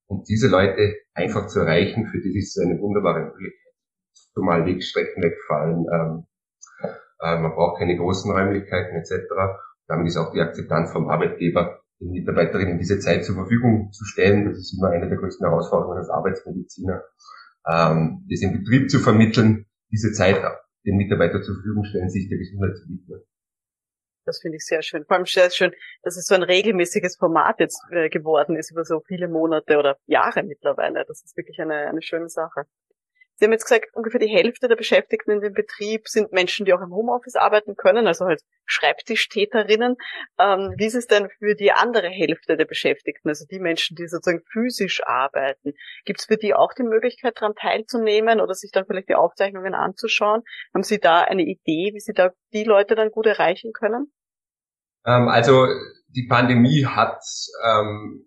Und 0.06 0.28
diese 0.28 0.48
Leute 0.48 0.96
einfach 1.14 1.46
zu 1.46 1.60
erreichen, 1.60 2.06
für 2.06 2.20
die 2.20 2.36
ist 2.36 2.56
es 2.56 2.64
eine 2.64 2.80
wunderbare 2.80 3.20
Möglichkeit. 3.20 3.72
Zumal 4.34 4.66
Wegstrecken 4.66 5.22
wegfallen, 5.22 5.86
ähm, 5.92 6.26
äh, 7.20 7.38
man 7.38 7.52
braucht 7.52 7.78
keine 7.78 7.96
großen 7.96 8.30
Räumlichkeiten 8.30 8.96
etc. 8.96 9.26
Damit 9.86 10.06
ist 10.06 10.16
auch 10.16 10.32
die 10.32 10.40
Akzeptanz 10.40 10.92
vom 10.92 11.08
Arbeitgeber, 11.08 11.80
den 12.00 12.10
Mitarbeiterinnen 12.10 12.78
diese 12.78 12.98
Zeit 12.98 13.24
zur 13.24 13.34
Verfügung 13.34 13.92
zu 13.92 14.04
stellen. 14.04 14.46
Das 14.46 14.58
ist 14.58 14.76
immer 14.78 14.90
eine 14.90 15.08
der 15.08 15.18
größten 15.18 15.46
Herausforderungen 15.46 15.98
als 15.98 16.10
Arbeitsmediziner, 16.10 17.02
ähm, 17.68 18.26
das 18.30 18.42
im 18.42 18.52
Betrieb 18.52 18.90
zu 18.90 18.98
vermitteln, 19.00 19.66
diese 19.90 20.12
Zeit 20.12 20.42
den 20.86 20.96
Mitarbeiter 20.96 21.42
zur 21.42 21.56
Verfügung 21.56 21.84
stellen, 21.84 22.08
sich 22.08 22.28
der 22.28 22.38
Gesundheit 22.38 22.76
zu 22.76 22.88
widmen. 22.88 23.22
Das 24.26 24.40
finde 24.40 24.56
ich 24.56 24.66
sehr 24.66 24.82
schön. 24.82 25.04
Vor 25.06 25.16
allem 25.16 25.26
sehr 25.26 25.50
schön, 25.50 25.72
dass 26.02 26.16
es 26.16 26.26
so 26.26 26.34
ein 26.34 26.42
regelmäßiges 26.42 27.16
Format 27.16 27.58
jetzt 27.58 27.82
äh, 27.90 28.08
geworden 28.08 28.56
ist 28.56 28.70
über 28.70 28.84
so 28.84 29.00
viele 29.00 29.28
Monate 29.28 29.78
oder 29.78 29.96
Jahre 30.06 30.42
mittlerweile. 30.42 31.04
Das 31.06 31.22
ist 31.24 31.36
wirklich 31.36 31.58
eine, 31.60 31.88
eine 31.88 32.02
schöne 32.02 32.28
Sache. 32.28 32.64
Sie 33.40 33.46
haben 33.46 33.52
jetzt 33.52 33.64
gesagt, 33.64 33.86
ungefähr 33.94 34.20
die 34.20 34.28
Hälfte 34.28 34.68
der 34.68 34.76
Beschäftigten 34.76 35.30
in 35.30 35.40
dem 35.40 35.54
Betrieb 35.54 36.08
sind 36.08 36.30
Menschen, 36.30 36.66
die 36.66 36.74
auch 36.74 36.82
im 36.82 36.90
Homeoffice 36.92 37.36
arbeiten 37.36 37.74
können, 37.74 38.06
also 38.06 38.26
halt 38.26 38.42
Schreibtischtäterinnen. 38.66 39.96
Ähm, 40.38 40.74
wie 40.76 40.84
ist 40.84 40.94
es 40.94 41.06
denn 41.06 41.30
für 41.38 41.54
die 41.54 41.72
andere 41.72 42.08
Hälfte 42.08 42.58
der 42.58 42.66
Beschäftigten, 42.66 43.30
also 43.30 43.46
die 43.50 43.58
Menschen, 43.58 43.96
die 43.96 44.08
sozusagen 44.08 44.42
physisch 44.52 45.02
arbeiten? 45.06 45.72
Gibt 46.04 46.20
es 46.20 46.26
für 46.26 46.36
die 46.36 46.52
auch 46.52 46.74
die 46.74 46.82
Möglichkeit, 46.82 47.40
daran 47.40 47.54
teilzunehmen 47.54 48.42
oder 48.42 48.52
sich 48.52 48.72
dann 48.72 48.84
vielleicht 48.84 49.08
die 49.08 49.14
Aufzeichnungen 49.14 49.72
anzuschauen? 49.72 50.42
Haben 50.74 50.82
Sie 50.82 50.98
da 50.98 51.22
eine 51.22 51.44
Idee, 51.44 51.92
wie 51.94 52.00
Sie 52.00 52.12
da 52.12 52.32
die 52.52 52.64
Leute 52.64 52.94
dann 52.94 53.10
gut 53.10 53.24
erreichen 53.24 53.72
können? 53.72 54.12
Ähm, 55.06 55.28
also 55.28 55.66
die 56.08 56.26
Pandemie 56.28 56.84
hat 56.84 57.22
ähm, 57.64 58.26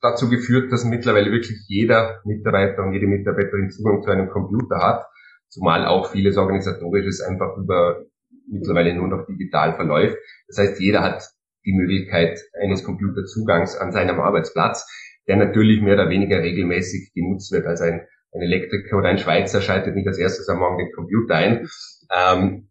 dazu 0.00 0.28
geführt, 0.28 0.72
dass 0.72 0.84
mittlerweile 0.84 1.30
wirklich 1.30 1.58
jeder 1.68 2.20
Mitarbeiter 2.24 2.82
und 2.82 2.92
jede 2.92 3.06
Mitarbeiterin 3.06 3.70
Zugang 3.70 4.02
zu 4.02 4.10
einem 4.10 4.30
Computer 4.30 4.78
hat, 4.78 5.06
zumal 5.48 5.86
auch 5.86 6.10
vieles 6.10 6.36
Organisatorisches 6.36 7.20
einfach 7.20 7.56
über 7.56 8.04
mittlerweile 8.50 8.94
nur 8.94 9.08
noch 9.08 9.26
digital 9.26 9.74
verläuft. 9.74 10.16
Das 10.48 10.58
heißt, 10.58 10.80
jeder 10.80 11.02
hat 11.02 11.22
die 11.64 11.72
Möglichkeit 11.72 12.40
eines 12.60 12.84
Computerzugangs 12.84 13.76
an 13.76 13.92
seinem 13.92 14.20
Arbeitsplatz, 14.20 14.86
der 15.28 15.36
natürlich 15.36 15.82
mehr 15.82 15.94
oder 15.94 16.08
weniger 16.08 16.40
regelmäßig 16.40 17.12
genutzt 17.14 17.52
wird. 17.52 17.66
Also 17.66 17.84
ein, 17.84 18.06
ein 18.32 18.42
Elektriker 18.42 18.96
oder 18.96 19.08
ein 19.08 19.18
Schweizer 19.18 19.60
schaltet 19.60 19.94
nicht 19.94 20.08
als 20.08 20.18
erstes 20.18 20.48
am 20.48 20.58
Morgen 20.58 20.78
den 20.78 20.92
Computer 20.92 21.34
ein. 21.34 21.68
Ähm, 22.12 22.70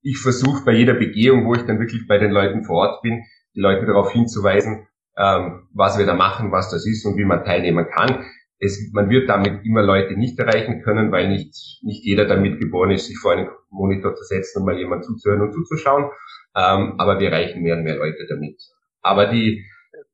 ich 0.00 0.18
versuche 0.18 0.64
bei 0.64 0.72
jeder 0.72 0.94
Begehung, 0.94 1.44
wo 1.46 1.54
ich 1.54 1.62
dann 1.62 1.80
wirklich 1.80 2.06
bei 2.06 2.18
den 2.18 2.30
Leuten 2.30 2.64
vor 2.64 2.76
Ort 2.76 3.02
bin, 3.02 3.24
die 3.54 3.60
Leute 3.60 3.84
darauf 3.86 4.12
hinzuweisen, 4.12 4.86
ähm, 5.18 5.66
was 5.74 5.98
wir 5.98 6.06
da 6.06 6.14
machen, 6.14 6.52
was 6.52 6.70
das 6.70 6.86
ist 6.86 7.04
und 7.04 7.18
wie 7.18 7.24
man 7.24 7.44
teilnehmen 7.44 7.86
kann. 7.90 8.24
Es, 8.60 8.90
man 8.92 9.10
wird 9.10 9.28
damit 9.28 9.64
immer 9.64 9.82
Leute 9.82 10.14
nicht 10.14 10.38
erreichen 10.38 10.82
können, 10.82 11.12
weil 11.12 11.28
nicht, 11.28 11.80
nicht 11.82 12.04
jeder 12.04 12.26
damit 12.26 12.60
geboren 12.60 12.90
ist, 12.90 13.06
sich 13.06 13.18
vor 13.18 13.32
einen 13.32 13.48
Monitor 13.70 14.14
zu 14.14 14.24
setzen 14.24 14.60
und 14.60 14.66
mal 14.66 14.78
jemand 14.78 15.04
zuzuhören 15.04 15.42
und 15.42 15.52
zuzuschauen. 15.52 16.10
Ähm, 16.56 16.94
aber 16.98 17.20
wir 17.20 17.30
erreichen 17.30 17.62
mehr 17.62 17.76
und 17.76 17.84
mehr 17.84 17.96
Leute 17.96 18.26
damit. 18.28 18.60
Aber 19.00 19.26
die, 19.26 19.64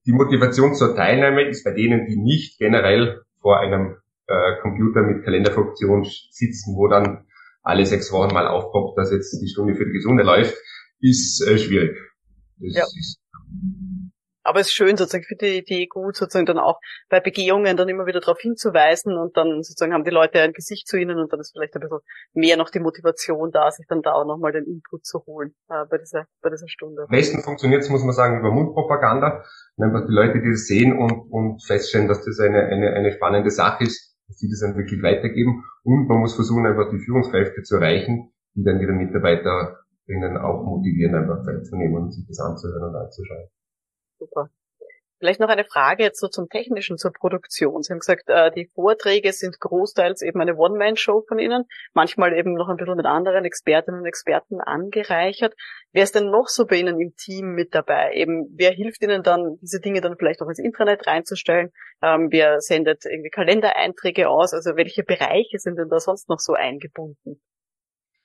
die 0.07 0.13
Motivation 0.13 0.75
zur 0.75 0.95
Teilnahme 0.95 1.49
ist 1.49 1.65
bei 1.65 1.73
denen, 1.73 2.07
die 2.07 2.17
nicht 2.17 2.59
generell 2.59 3.23
vor 3.41 3.61
einem 3.61 3.97
äh, 4.27 4.61
Computer 4.63 5.03
mit 5.03 5.25
Kalenderfunktion 5.25 6.05
sitzen, 6.31 6.77
wo 6.77 6.89
dann 6.89 7.27
alle 7.63 7.87
sechs 7.87 8.13
Wochen 8.13 8.33
mal 8.35 8.47
aufpoppt, 8.47 8.99
dass 8.99 9.11
jetzt 9.11 9.39
die 9.41 9.49
Stunde 9.49 9.75
für 9.75 9.87
die 9.87 9.93
Gesunde 9.93 10.23
läuft, 10.23 10.55
ist 11.01 11.47
äh, 11.47 11.59
schwierig. 11.59 11.97
Das 12.59 12.75
ja. 12.75 12.83
ist 12.83 13.24
aber 14.45 14.61
es 14.61 14.69
ist 14.69 14.75
schön, 14.75 14.97
sozusagen, 14.97 15.25
für 15.25 15.37
die 15.37 15.59
Idee 15.59 15.87
gut, 15.87 16.17
sozusagen 16.17 16.47
dann 16.47 16.59
auch 16.59 16.79
bei 17.09 17.21
Begehungen 17.21 17.77
dann 17.77 17.89
immer 17.89 18.07
wieder 18.07 18.21
darauf 18.21 18.39
hinzuweisen 18.39 19.17
und 19.17 19.37
dann 19.37 19.63
sozusagen 19.63 19.95
haben 19.95 20.05
die 20.05 20.11
Leute 20.11 20.41
ein 20.41 20.53
Gesicht 20.53 20.87
zu 20.87 20.99
ihnen 20.99 21.19
und 21.19 21.33
dann 21.33 21.41
ist 21.41 21.53
vielleicht 21.53 21.75
ein 21.75 21.81
bisschen 21.81 22.01
mehr 22.35 22.57
noch 22.57 22.71
die 22.71 22.81
Motivation 22.81 23.51
da, 23.51 23.71
sich 23.71 23.87
dann 23.89 24.03
da 24.03 24.13
auch 24.13 24.27
nochmal 24.27 24.53
den 24.53 24.65
Input 24.65 25.05
zu 25.05 25.25
holen 25.27 25.55
äh, 25.71 25.85
bei, 25.89 25.99
dieser, 25.99 26.27
bei 26.43 26.51
dieser 26.51 26.69
Stunde. 26.69 27.03
Am 27.03 27.09
besten 27.09 27.43
funktioniert 27.43 27.83
es, 27.83 27.89
muss 27.89 28.05
man 28.05 28.13
sagen, 28.13 28.39
über 28.39 28.51
Mundpropaganda. 28.51 29.45
Und 29.77 29.85
einfach 29.85 30.07
die 30.07 30.13
Leute, 30.13 30.41
die 30.41 30.51
das 30.51 30.67
sehen 30.67 30.97
und, 30.97 31.31
und 31.31 31.65
feststellen, 31.65 32.07
dass 32.07 32.25
das 32.25 32.39
eine, 32.39 32.67
eine, 32.67 32.93
eine 32.93 33.13
spannende 33.13 33.51
Sache 33.51 33.85
ist, 33.85 34.15
dass 34.29 34.39
sie 34.39 34.49
das 34.49 34.61
dann 34.61 34.77
wirklich 34.77 35.03
weitergeben. 35.03 35.65
Und 35.83 36.07
man 36.07 36.19
muss 36.19 36.35
versuchen, 36.35 36.67
einfach 36.67 36.91
die 36.91 36.99
Führungskräfte 36.99 37.63
zu 37.63 37.77
erreichen, 37.77 38.33
die 38.55 38.63
dann 38.63 38.81
ihre 38.81 38.93
Mitarbeiterinnen 38.93 40.37
auch 40.37 40.65
motivieren, 40.65 41.15
einfach 41.15 41.43
Zeit 41.43 41.67
zu 41.67 41.77
nehmen 41.77 41.97
und 41.97 42.13
sich 42.13 42.27
das 42.29 42.41
anzuhören 42.41 42.91
und 42.91 42.97
anzuschauen. 42.97 43.49
Super. 44.19 44.51
Vielleicht 45.25 45.41
noch 45.41 45.49
eine 45.49 45.65
Frage 45.65 46.03
jetzt 46.03 46.21
so 46.21 46.29
zum 46.29 46.49
Technischen, 46.51 46.99
zur 46.99 47.13
Produktion. 47.13 47.83
Sie 47.83 47.93
haben 47.93 48.01
gesagt, 48.01 48.25
äh, 48.27 48.51
die 48.51 48.71
Vorträge 48.75 49.33
sind 49.33 49.59
großteils 49.59 50.21
eben 50.21 50.41
eine 50.41 50.57
One-Man-Show 50.57 51.25
von 51.27 51.39
Ihnen, 51.39 51.65
manchmal 51.95 52.37
eben 52.37 52.53
noch 52.53 52.69
ein 52.69 52.77
bisschen 52.77 52.97
mit 52.97 53.07
anderen 53.07 53.45
Expertinnen 53.47 54.01
und 54.01 54.07
Experten 54.07 54.61
angereichert. 54.61 55.55
Wer 55.93 56.03
ist 56.03 56.15
denn 56.15 56.31
noch 56.31 56.49
so 56.49 56.67
bei 56.67 56.77
Ihnen 56.77 57.01
im 57.01 57.15
Team 57.17 57.55
mit 57.55 57.75
dabei? 57.75 58.13
Eben, 58.13 58.53
wer 58.57 58.73
hilft 58.73 59.03
Ihnen 59.03 59.23
dann, 59.23 59.57
diese 59.63 59.81
Dinge 59.81 60.03
dann 60.03 60.17
vielleicht 60.19 60.43
auch 60.43 60.49
ins 60.49 60.59
Intranet 60.59 61.07
reinzustellen? 61.07 61.71
Ähm, 62.03 62.29
wer 62.31 62.61
sendet 62.61 63.07
irgendwie 63.07 63.31
Kalendereinträge 63.31 64.29
aus? 64.29 64.53
Also 64.53 64.77
welche 64.77 65.05
Bereiche 65.05 65.59
sind 65.59 65.79
denn 65.79 65.89
da 65.89 66.01
sonst 66.01 66.29
noch 66.29 66.39
so 66.39 66.53
eingebunden? 66.53 67.41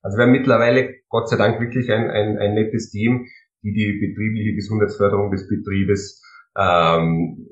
Also 0.01 0.17
wir 0.17 0.23
haben 0.23 0.31
mittlerweile 0.31 0.95
Gott 1.07 1.29
sei 1.29 1.37
Dank 1.37 1.61
wirklich 1.61 1.89
ein, 1.91 2.09
ein, 2.09 2.37
ein 2.39 2.55
nettes 2.55 2.89
Team, 2.89 3.27
die 3.61 3.73
die 3.73 4.07
betriebliche 4.07 4.55
Gesundheitsförderung 4.55 5.31
des 5.31 5.47
Betriebes 5.47 6.21
ähm, 6.57 7.47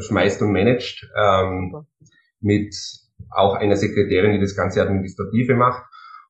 schmeißt 0.00 0.42
und 0.42 0.52
managt, 0.52 1.08
ähm, 1.16 1.86
mit 2.40 2.74
auch 3.30 3.54
einer 3.54 3.76
Sekretärin, 3.76 4.32
die 4.32 4.40
das 4.40 4.56
ganze 4.56 4.82
Administrative 4.82 5.54
macht. 5.54 5.84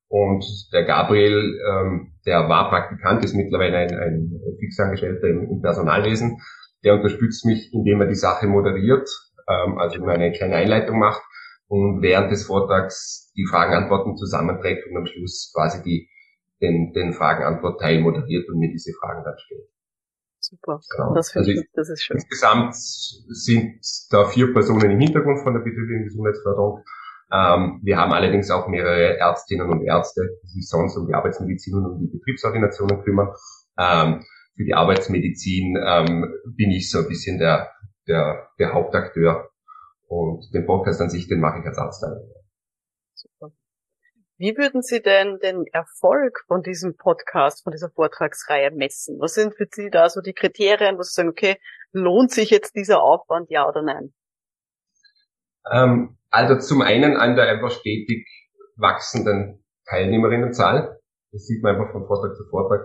Und 0.09 0.45
der 0.73 0.85
Gabriel, 0.85 1.59
ähm, 1.69 2.13
der 2.27 2.49
war 2.49 2.71
Praktikant, 2.71 3.25
ist 3.25 3.35
mittlerweile 3.35 3.79
ein, 3.79 3.93
ein 3.93 4.41
Fixangestellter 4.61 5.29
im, 5.29 5.51
im 5.51 5.63
Personalwesen. 5.63 6.39
Der 6.85 6.95
unterstützt 6.95 7.45
mich, 7.45 7.73
indem 7.73 8.01
er 8.01 8.07
die 8.07 8.15
Sache 8.15 8.47
moderiert, 8.47 9.09
ähm, 9.49 9.79
also 9.79 9.97
immer 9.97 10.13
eine 10.13 10.33
kleine 10.33 10.57
Einleitung 10.57 10.99
macht 10.99 11.23
und 11.69 12.03
während 12.03 12.31
des 12.31 12.47
Vortrags 12.47 13.33
die 13.37 13.47
Fragen-Antworten 13.47 14.17
zusammenträgt 14.17 14.87
und 14.89 14.97
am 14.97 15.07
Schluss 15.07 15.53
quasi 15.55 15.83
die 15.83 16.09
den, 16.61 16.93
den 16.93 17.13
Fragen-Antwort-Teil 17.13 18.01
moderiert 18.01 18.49
und 18.49 18.59
mir 18.59 18.71
diese 18.71 18.93
Fragen 18.93 19.25
dann 19.25 19.39
stellt. 19.39 19.69
Super, 20.39 20.81
genau. 20.97 21.15
das, 21.15 21.35
also 21.35 21.51
ich, 21.51 21.65
das 21.73 21.89
ist 21.89 22.03
schön. 22.05 22.17
Insgesamt 22.17 22.75
sind 22.77 23.81
da 24.11 24.27
vier 24.27 24.53
Personen 24.53 24.91
im 24.91 25.01
Hintergrund 25.01 25.41
von 25.41 25.55
der 25.55 25.61
betrieblichen 25.61 26.05
Gesundheitsförderung. 26.05 26.85
Ähm, 27.33 27.81
wir 27.83 27.97
haben 27.97 28.13
allerdings 28.13 28.51
auch 28.51 28.69
mehrere 28.69 29.19
Ärztinnen 29.19 29.69
und 29.69 29.85
Ärzte, 29.85 30.39
die 30.45 30.49
sich 30.49 30.69
sonst 30.69 30.97
um 30.97 31.09
die 31.09 31.15
Arbeitsmedizin 31.15 31.75
und 31.75 31.87
um 31.87 31.99
die 31.99 32.07
Betriebsordinationen 32.07 33.03
kümmern. 33.03 33.31
Ähm, 33.77 34.25
für 34.55 34.65
die 34.65 34.75
Arbeitsmedizin 34.75 35.77
ähm, 35.85 36.33
bin 36.57 36.71
ich 36.71 36.91
so 36.91 36.99
ein 36.99 37.09
bisschen 37.09 37.39
der, 37.39 37.73
der, 38.07 38.49
der 38.59 38.73
Hauptakteur 38.73 39.51
und 40.07 40.49
den 40.55 40.67
Podcast 40.67 41.01
an 41.01 41.11
sich, 41.11 41.27
den 41.27 41.41
mache 41.41 41.59
ich 41.59 41.67
als 41.67 41.79
Arzt. 41.79 42.01
Super. 42.01 42.36
Wie 44.39 44.55
würden 44.59 44.83
Sie 44.83 45.01
denn 45.01 45.39
den 45.39 45.65
Erfolg 45.73 46.45
von 46.47 46.63
diesem 46.63 46.95
Podcast, 46.97 47.65
von 47.65 47.73
dieser 47.73 47.89
Vortragsreihe 47.89 48.71
messen? 48.71 49.19
Was 49.19 49.33
sind 49.33 49.55
für 49.55 49.67
Sie 49.71 49.89
da 49.89 50.11
so 50.11 50.21
die 50.21 50.35
Kriterien, 50.35 50.99
wo 50.99 51.03
Sie 51.03 51.15
sagen, 51.15 51.31
okay, 51.31 51.57
lohnt 51.93 52.31
sich 52.31 52.51
jetzt 52.51 52.77
dieser 52.77 53.03
Aufwand, 53.03 53.49
ja 53.51 53.67
oder 53.67 53.81
nein? 53.81 54.13
Ähm, 55.73 56.19
also 56.29 56.59
zum 56.59 56.83
einen 56.83 57.17
an 57.17 57.35
der 57.35 57.49
einfach 57.49 57.71
stetig 57.71 58.29
wachsenden 58.77 59.65
Teilnehmerinnenzahl. 59.87 61.01
Das 61.33 61.47
sieht 61.47 61.63
man 61.63 61.77
einfach 61.77 61.93
von 61.93 62.07
Vortrag 62.07 62.37
zu 62.37 62.45
Vortrag. 62.51 62.83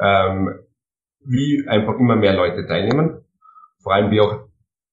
Ähm, 0.00 0.66
wie 1.20 1.64
einfach 1.68 1.94
immer 1.94 2.16
mehr 2.16 2.34
Leute 2.34 2.66
teilnehmen. 2.66 3.24
Vor 3.84 3.94
allem 3.94 4.10
wie 4.10 4.20
auch 4.20 4.48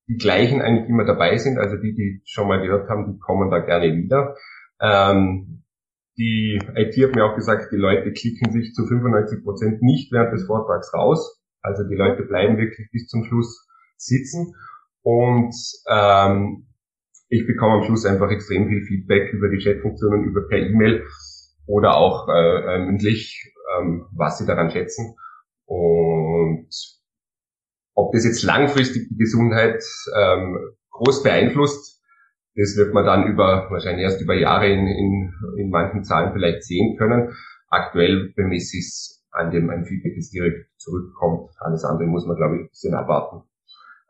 die 0.07 0.17
gleichen 0.17 0.61
eigentlich 0.61 0.87
immer 0.87 1.05
dabei 1.05 1.37
sind. 1.37 1.57
Also 1.57 1.77
die, 1.77 1.95
die 1.95 2.21
schon 2.25 2.47
mal 2.47 2.61
gehört 2.61 2.89
haben, 2.89 3.11
die 3.11 3.19
kommen 3.19 3.49
da 3.49 3.57
gerne 3.57 3.91
wieder. 3.95 4.35
Ähm, 4.79 5.63
die 6.19 6.59
IT 6.75 7.01
hat 7.01 7.15
mir 7.15 7.25
auch 7.25 7.35
gesagt, 7.35 7.71
die 7.71 7.77
Leute 7.77 8.11
klicken 8.11 8.51
sich 8.51 8.73
zu 8.73 8.85
95 8.85 9.41
Prozent 9.43 9.81
nicht 9.81 10.11
während 10.11 10.33
des 10.33 10.45
Vortrags 10.45 10.93
raus. 10.93 11.41
Also 11.61 11.87
die 11.87 11.95
Leute 11.95 12.23
bleiben 12.23 12.57
wirklich 12.57 12.89
bis 12.91 13.07
zum 13.07 13.23
Schluss 13.23 13.65
sitzen. 13.95 14.53
Und 15.01 15.55
ähm, 15.89 16.67
ich 17.29 17.47
bekomme 17.47 17.75
am 17.75 17.83
Schluss 17.83 18.05
einfach 18.05 18.29
extrem 18.31 18.67
viel 18.67 18.83
Feedback 18.83 19.31
über 19.31 19.47
die 19.49 19.63
Chatfunktionen, 19.63 20.25
über 20.25 20.45
per 20.47 20.59
E-Mail 20.59 21.05
oder 21.65 21.95
auch 21.95 22.27
äh, 22.27 22.75
äh, 22.75 22.85
mündlich, 22.85 23.53
ähm, 23.77 24.05
was 24.11 24.39
sie 24.39 24.45
daran 24.45 24.71
schätzen. 24.71 25.15
Und 25.65 26.67
ob 27.93 28.11
das 28.11 28.25
jetzt 28.25 28.43
langfristig 28.43 29.07
die 29.09 29.17
Gesundheit 29.17 29.83
ähm, 30.17 30.57
groß 30.91 31.23
beeinflusst, 31.23 31.98
das 32.59 32.75
wird 32.77 32.93
man 32.93 33.05
dann 33.05 33.25
über, 33.27 33.67
wahrscheinlich 33.69 34.03
erst 34.03 34.21
über 34.21 34.35
Jahre 34.35 34.67
in, 34.67 34.85
in, 34.85 35.33
in 35.57 35.69
manchen 35.69 36.03
Zahlen 36.03 36.33
vielleicht 36.33 36.63
sehen 36.63 36.97
können. 36.97 37.33
Aktuell 37.69 38.33
bemesse 38.35 38.77
ich 38.77 38.85
es 38.85 39.25
an 39.31 39.51
dem 39.51 39.69
ein 39.69 39.85
Feedback, 39.85 40.15
das 40.15 40.29
direkt 40.29 40.67
zurückkommt. 40.77 41.51
Alles 41.59 41.85
andere 41.85 42.07
muss 42.07 42.25
man, 42.25 42.35
glaube 42.35 42.55
ich, 42.55 42.61
ein 42.63 42.69
bisschen 42.69 42.95
abwarten. 42.95 43.47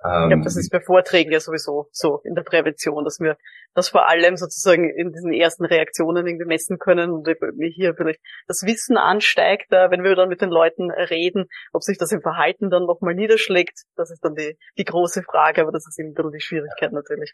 Ähm, 0.04 0.24
ich 0.24 0.28
glaube, 0.30 0.44
das 0.46 0.56
ist 0.56 0.72
bei 0.72 0.80
Vorträgen 0.80 1.32
ja 1.32 1.42
sowieso 1.42 1.90
so 1.92 2.22
in 2.24 2.34
der 2.34 2.44
Prävention, 2.44 3.04
dass 3.04 3.20
wir 3.20 3.38
das 3.76 3.90
vor 3.90 4.08
allem 4.08 4.38
sozusagen 4.38 4.90
in 4.90 5.12
diesen 5.12 5.34
ersten 5.34 5.66
Reaktionen 5.66 6.26
irgendwie 6.26 6.46
messen 6.46 6.80
können 6.80 7.12
und 7.12 7.28
hier 7.76 7.94
vielleicht 7.96 8.22
das 8.48 8.64
Wissen 8.66 8.98
ansteigt, 8.98 9.72
äh, 9.72 9.92
wenn 9.92 10.04
wir 10.04 10.16
dann 10.16 10.30
mit 10.30 10.42
den 10.42 10.50
Leuten 10.50 10.90
reden, 10.90 11.48
ob 11.74 11.84
sich 11.84 11.98
das 11.98 12.12
im 12.14 12.22
Verhalten 12.22 12.70
dann 12.70 12.86
nochmal 12.86 13.14
niederschlägt, 13.14 13.84
das 13.96 14.10
ist 14.10 14.24
dann 14.24 14.36
die, 14.36 14.58
die 14.78 14.86
große 14.86 15.22
Frage, 15.24 15.62
aber 15.62 15.72
das 15.72 15.86
ist 15.86 16.00
eben 16.00 16.10
ein 16.10 16.14
bisschen 16.14 16.32
die 16.32 16.42
Schwierigkeit 16.42 16.94
natürlich. 16.94 17.34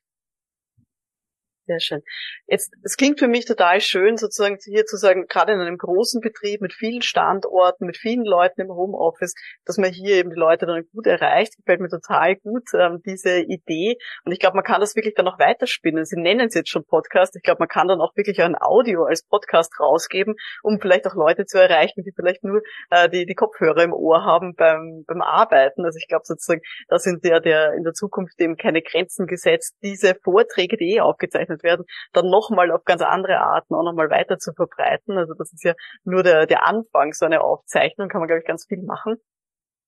Sehr 1.67 1.79
schön. 1.79 2.01
Jetzt, 2.45 2.73
es 2.83 2.95
klingt 2.95 3.17
für 3.17 3.27
mich 3.27 3.45
total 3.45 3.81
schön, 3.81 4.17
sozusagen 4.17 4.57
hier 4.63 4.85
zu 4.85 4.97
sagen, 4.97 5.25
gerade 5.27 5.53
in 5.53 5.59
einem 5.59 5.77
großen 5.77 6.21
Betrieb 6.21 6.61
mit 6.61 6.73
vielen 6.73 7.01
Standorten, 7.01 7.87
mit 7.87 7.97
vielen 7.97 8.23
Leuten 8.23 8.61
im 8.61 8.69
Homeoffice, 8.69 9.33
dass 9.65 9.79
man 9.79 9.91
hier 9.91 10.17
eben 10.17 10.29
die 10.29 10.39
Leute 10.39 10.67
dann 10.67 10.83
gut 10.93 11.07
erreicht. 11.07 11.57
Gefällt 11.57 11.81
mir 11.81 11.89
total 11.89 12.35
gut, 12.35 12.69
ähm, 12.75 13.01
diese 13.03 13.39
Idee. 13.39 13.97
Und 14.25 14.31
ich 14.31 14.39
glaube, 14.39 14.55
man 14.55 14.63
kann 14.63 14.79
das 14.79 14.95
wirklich 14.95 15.15
dann 15.15 15.27
auch 15.27 15.39
weiterspinnen. 15.39 16.05
Sie 16.05 16.19
nennen 16.19 16.47
es 16.47 16.53
jetzt 16.53 16.69
schon 16.69 16.85
Podcast. 16.85 17.35
Ich 17.35 17.41
glaube, 17.41 17.59
man 17.59 17.67
kann 17.67 17.87
dann 17.87 17.99
auch 17.99 18.15
wirklich 18.15 18.39
ein 18.43 18.55
Audio 18.55 19.05
als 19.05 19.23
Podcast 19.23 19.73
rausgeben, 19.79 20.35
um 20.61 20.79
vielleicht 20.79 21.07
auch 21.07 21.15
Leute 21.15 21.45
zu 21.45 21.57
erreichen, 21.57 22.03
die 22.03 22.13
vielleicht 22.15 22.43
nur 22.43 22.61
äh, 22.91 23.09
die, 23.09 23.25
die 23.25 23.33
Kopfhörer 23.33 23.81
im 23.81 23.93
Ohr 23.93 24.23
haben 24.23 24.53
beim, 24.53 25.03
beim 25.07 25.21
Arbeiten. 25.21 25.83
Also 25.83 25.97
ich 25.97 26.07
glaube 26.07 26.25
sozusagen, 26.25 26.61
da 26.89 26.99
sind 26.99 27.23
der, 27.23 27.39
der 27.39 27.73
in 27.73 27.83
der 27.83 27.93
Zukunft 27.93 28.39
eben 28.39 28.55
keine 28.55 28.83
Grenzen 28.83 29.25
gesetzt. 29.25 29.75
Diese 29.81 30.13
Vorträge, 30.23 30.77
die 30.77 30.93
eh 30.93 30.99
aufgezeichnet 30.99 31.54
bezeichnet 31.55 31.63
werden, 31.63 31.85
dann 32.13 32.29
nochmal 32.29 32.71
auf 32.71 32.83
ganz 32.83 33.01
andere 33.01 33.39
Arten 33.39 33.73
auch 33.75 33.83
nochmal 33.83 34.09
weiter 34.09 34.37
zu 34.37 34.53
verbreiten. 34.53 35.17
Also 35.17 35.33
das 35.33 35.53
ist 35.53 35.63
ja 35.63 35.73
nur 36.03 36.23
der, 36.23 36.45
der 36.45 36.65
Anfang, 36.65 37.13
so 37.13 37.25
eine 37.25 37.41
Aufzeichnung, 37.41 38.09
kann 38.09 38.19
man, 38.19 38.27
glaube 38.27 38.41
ich, 38.41 38.47
ganz 38.47 38.65
viel 38.67 38.81
machen. 38.83 39.15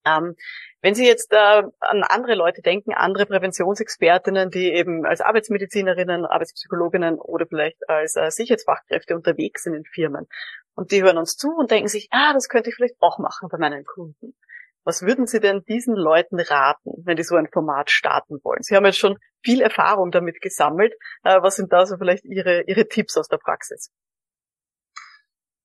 Ähm, 0.06 0.36
wenn 0.82 0.96
Sie 0.96 1.06
jetzt 1.06 1.34
äh, 1.34 1.64
an 1.80 2.04
andere 2.04 2.36
Leute 2.36 2.62
denken, 2.62 2.94
andere 2.94 3.26
Präventionsexpertinnen, 3.26 4.50
die 4.50 4.72
eben 4.72 5.06
als 5.06 5.20
Arbeitsmedizinerinnen, 5.20 6.26
Arbeitspsychologinnen 6.26 7.20
oder 7.20 7.46
vielleicht 7.46 7.78
als 7.90 8.16
äh, 8.16 8.30
Sicherheitsfachkräfte 8.32 9.16
unterwegs 9.16 9.64
sind 9.64 9.74
in 9.74 9.84
Firmen 9.84 10.28
und 10.76 10.92
die 10.92 11.04
hören 11.04 11.18
uns 11.18 11.36
zu 11.36 11.50
und 11.50 11.72
denken 11.72 11.90
sich, 11.90 12.08
ah, 12.12 12.32
das 12.34 12.48
könnte 12.48 12.70
ich 12.70 12.76
vielleicht 12.76 12.96
auch 13.02 13.18
machen 13.18 13.50
bei 13.50 13.58
meinen 13.58 13.84
Kunden. 13.84 14.34
Was 14.88 15.02
würden 15.02 15.28
Sie 15.28 15.42
denn 15.42 15.64
diesen 15.68 15.98
Leuten 15.98 16.40
raten, 16.40 16.92
wenn 17.04 17.18
die 17.18 17.24
so 17.24 17.36
ein 17.36 17.50
Format 17.52 17.92
starten 17.92 18.40
wollen? 18.42 18.62
Sie 18.62 18.74
haben 18.74 18.86
jetzt 18.86 19.00
schon 19.00 19.18
viel 19.44 19.60
Erfahrung 19.60 20.12
damit 20.12 20.40
gesammelt. 20.40 20.94
Äh, 21.26 21.42
was 21.42 21.58
sind 21.58 21.74
da 21.74 21.86
so 21.86 21.98
vielleicht 21.98 22.24
Ihre, 22.24 22.64
Ihre 22.68 22.88
Tipps 22.88 23.18
aus 23.18 23.28
der 23.28 23.36
Praxis? 23.36 23.92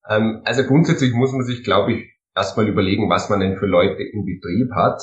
Ähm, 0.09 0.43
also 0.45 0.65
grundsätzlich 0.65 1.13
muss 1.13 1.31
man 1.31 1.45
sich, 1.45 1.63
glaube 1.63 1.93
ich, 1.93 2.19
erstmal 2.35 2.67
überlegen, 2.67 3.09
was 3.11 3.31
man 3.31 3.39
denn 3.39 3.59
für 3.59 3.67
Leute 3.67 4.03
im 4.03 4.25
Betrieb 4.25 4.73
hat. 4.75 5.01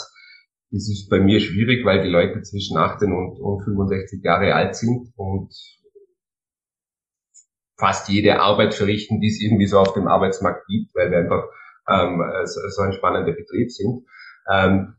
Das 0.72 0.90
ist 0.90 1.08
bei 1.10 1.22
mir 1.22 1.40
schwierig, 1.40 1.86
weil 1.86 2.04
die 2.04 2.10
Leute 2.10 2.42
zwischen 2.42 2.76
18 2.76 3.14
und, 3.14 3.40
und 3.40 3.64
65 3.64 4.22
Jahre 4.22 4.54
alt 4.54 4.76
sind 4.76 5.14
und 5.16 5.54
fast 7.78 8.10
jede 8.10 8.42
Arbeit 8.42 8.74
verrichten, 8.74 9.22
die 9.22 9.30
es 9.30 9.42
irgendwie 9.42 9.68
so 9.68 9.80
auf 9.80 9.94
dem 9.94 10.10
Arbeitsmarkt 10.10 10.68
gibt, 10.68 10.94
weil 10.94 11.10
wir 11.10 11.20
einfach 11.20 11.46
ähm, 11.90 12.24
so 12.46 12.82
ein 12.82 12.94
spannender 12.94 13.34
Betrieb 13.34 13.72
sind. 13.72 14.06
Ähm, 14.52 14.96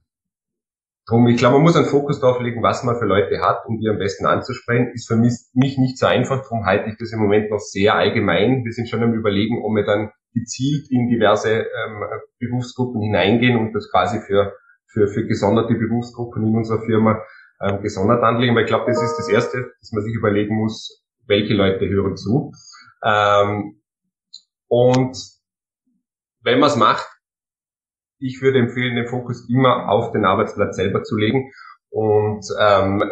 drum, 1.07 1.27
ich 1.27 1.37
glaube, 1.37 1.57
man 1.57 1.63
muss 1.63 1.77
einen 1.77 1.87
Fokus 1.87 2.21
darauf 2.21 2.41
legen, 2.41 2.63
was 2.63 2.85
man 2.85 2.97
für 2.97 3.05
Leute 3.05 3.41
hat, 3.41 3.67
um 3.67 3.79
die 3.79 3.89
am 3.89 3.99
besten 3.99 4.27
anzusprechen. 4.27 4.93
Ist 4.95 5.09
für 5.09 5.17
mich, 5.17 5.35
mich 5.55 5.79
nicht 5.79 5.99
so 5.99 6.07
einfach, 6.07 6.43
darum 6.43 6.65
halte 6.67 6.89
ich 6.89 6.97
das 6.99 7.13
im 7.13 7.21
Moment 7.21 7.51
noch 7.51 7.59
sehr 7.59 7.95
allgemein. 7.95 8.65
Wir 8.65 8.73
sind 8.73 8.89
schon 8.89 9.03
am 9.03 9.15
überlegen, 9.15 9.63
ob 9.65 9.75
wir 9.75 9.85
dann 9.85 10.11
gezielt 10.33 10.91
in 10.91 11.09
diverse 11.09 11.63
ähm, 11.63 12.05
Berufsgruppen 12.39 13.01
hineingehen 13.01 13.59
und 13.59 13.73
das 13.73 13.91
quasi 13.91 14.21
für, 14.21 14.55
für, 14.87 15.09
für 15.09 15.27
gesonderte 15.27 15.75
Berufsgruppen 15.75 16.47
in 16.47 16.57
unserer 16.57 16.83
Firma 16.83 17.21
ähm, 17.61 17.83
gesondert 17.83 18.23
anlegen. 18.23 18.55
Weil 18.55 18.65
ich 18.65 18.69
glaube, 18.69 18.87
das 18.87 19.03
ist 19.03 19.17
das 19.17 19.29
Erste, 19.29 19.73
dass 19.81 19.93
man 19.93 20.05
sich 20.05 20.15
überlegen 20.15 20.57
muss, 20.57 21.05
welche 21.27 21.55
Leute 21.55 21.89
hören 21.89 22.17
zu. 22.17 22.53
Ähm, 23.05 23.81
und 24.69 25.40
wenn 26.43 26.59
man 26.59 26.71
es 26.71 26.77
macht, 26.77 27.07
ich 28.19 28.43
würde 28.43 28.59
empfehlen, 28.59 28.97
den 28.97 29.09
Fokus 29.09 29.49
immer 29.49 29.89
auf 29.89 30.13
den 30.13 30.25
Arbeitsplatz 30.25 30.77
selber 30.77 31.03
zu 31.03 31.17
legen 31.17 31.51
und 31.91 32.45
ähm, 32.61 33.03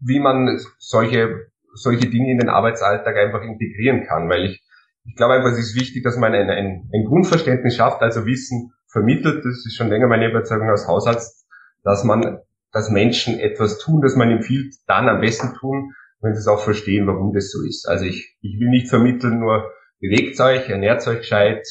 wie 0.00 0.20
man 0.20 0.58
solche 0.78 1.50
solche 1.74 2.08
Dinge 2.08 2.32
in 2.32 2.38
den 2.38 2.48
Arbeitsalltag 2.48 3.16
einfach 3.16 3.42
integrieren 3.42 4.06
kann, 4.06 4.30
weil 4.30 4.46
ich 4.46 4.66
ich 5.08 5.14
glaube 5.14 5.34
einfach, 5.34 5.52
es 5.52 5.58
ist 5.58 5.76
wichtig, 5.76 6.02
dass 6.02 6.16
man 6.16 6.34
ein, 6.34 6.50
ein, 6.50 6.90
ein 6.92 7.04
Grundverständnis 7.04 7.76
schafft, 7.76 8.02
also 8.02 8.26
Wissen 8.26 8.72
vermittelt. 8.88 9.44
Das 9.44 9.64
ist 9.64 9.76
schon 9.76 9.88
länger 9.88 10.08
meine 10.08 10.28
Überzeugung 10.28 10.68
als 10.68 10.88
Hausarzt, 10.88 11.46
dass 11.84 12.04
man, 12.04 12.38
dass 12.72 12.90
Menschen 12.90 13.38
etwas 13.38 13.78
tun, 13.78 14.00
das 14.00 14.16
man 14.16 14.30
empfiehlt, 14.30 14.74
dann 14.86 15.08
am 15.08 15.20
besten 15.20 15.54
tun, 15.54 15.92
wenn 16.20 16.34
sie 16.34 16.40
es 16.40 16.48
auch 16.48 16.62
verstehen, 16.62 17.06
warum 17.06 17.32
das 17.32 17.50
so 17.50 17.62
ist. 17.62 17.88
Also 17.88 18.04
ich, 18.04 18.36
ich 18.40 18.58
will 18.58 18.68
nicht 18.68 18.88
vermitteln, 18.88 19.38
nur 19.38 19.70
bewegt 20.00 20.40
euch, 20.40 20.68
ernährt 20.68 21.06
euch 21.06 21.18
gescheit, 21.18 21.66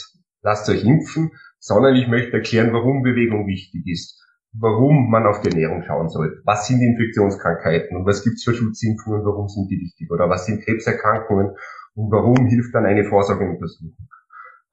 lasst 0.45 0.69
euch 0.69 0.85
impfen, 0.85 1.31
sondern 1.59 1.95
ich 1.95 2.07
möchte 2.07 2.33
erklären, 2.33 2.71
warum 2.71 3.01
Bewegung 3.01 3.47
wichtig 3.47 3.85
ist, 3.87 4.23
warum 4.53 5.09
man 5.09 5.25
auf 5.25 5.41
die 5.41 5.49
Ernährung 5.49 5.83
schauen 5.83 6.07
sollte, 6.07 6.41
was 6.45 6.67
sind 6.67 6.81
Infektionskrankheiten 6.81 7.97
und 7.97 8.05
was 8.05 8.23
gibt's 8.23 8.43
für 8.43 8.53
Schutzimpfungen, 8.53 9.25
warum 9.25 9.49
sind 9.49 9.69
die 9.69 9.79
wichtig? 9.79 10.09
Oder 10.11 10.29
was 10.29 10.45
sind 10.45 10.63
Krebserkrankungen? 10.63 11.55
Und 11.95 12.11
warum 12.11 12.45
hilft 12.47 12.75
dann 12.75 12.85
eine 12.85 13.05
Vorsorgeuntersuchung. 13.05 13.97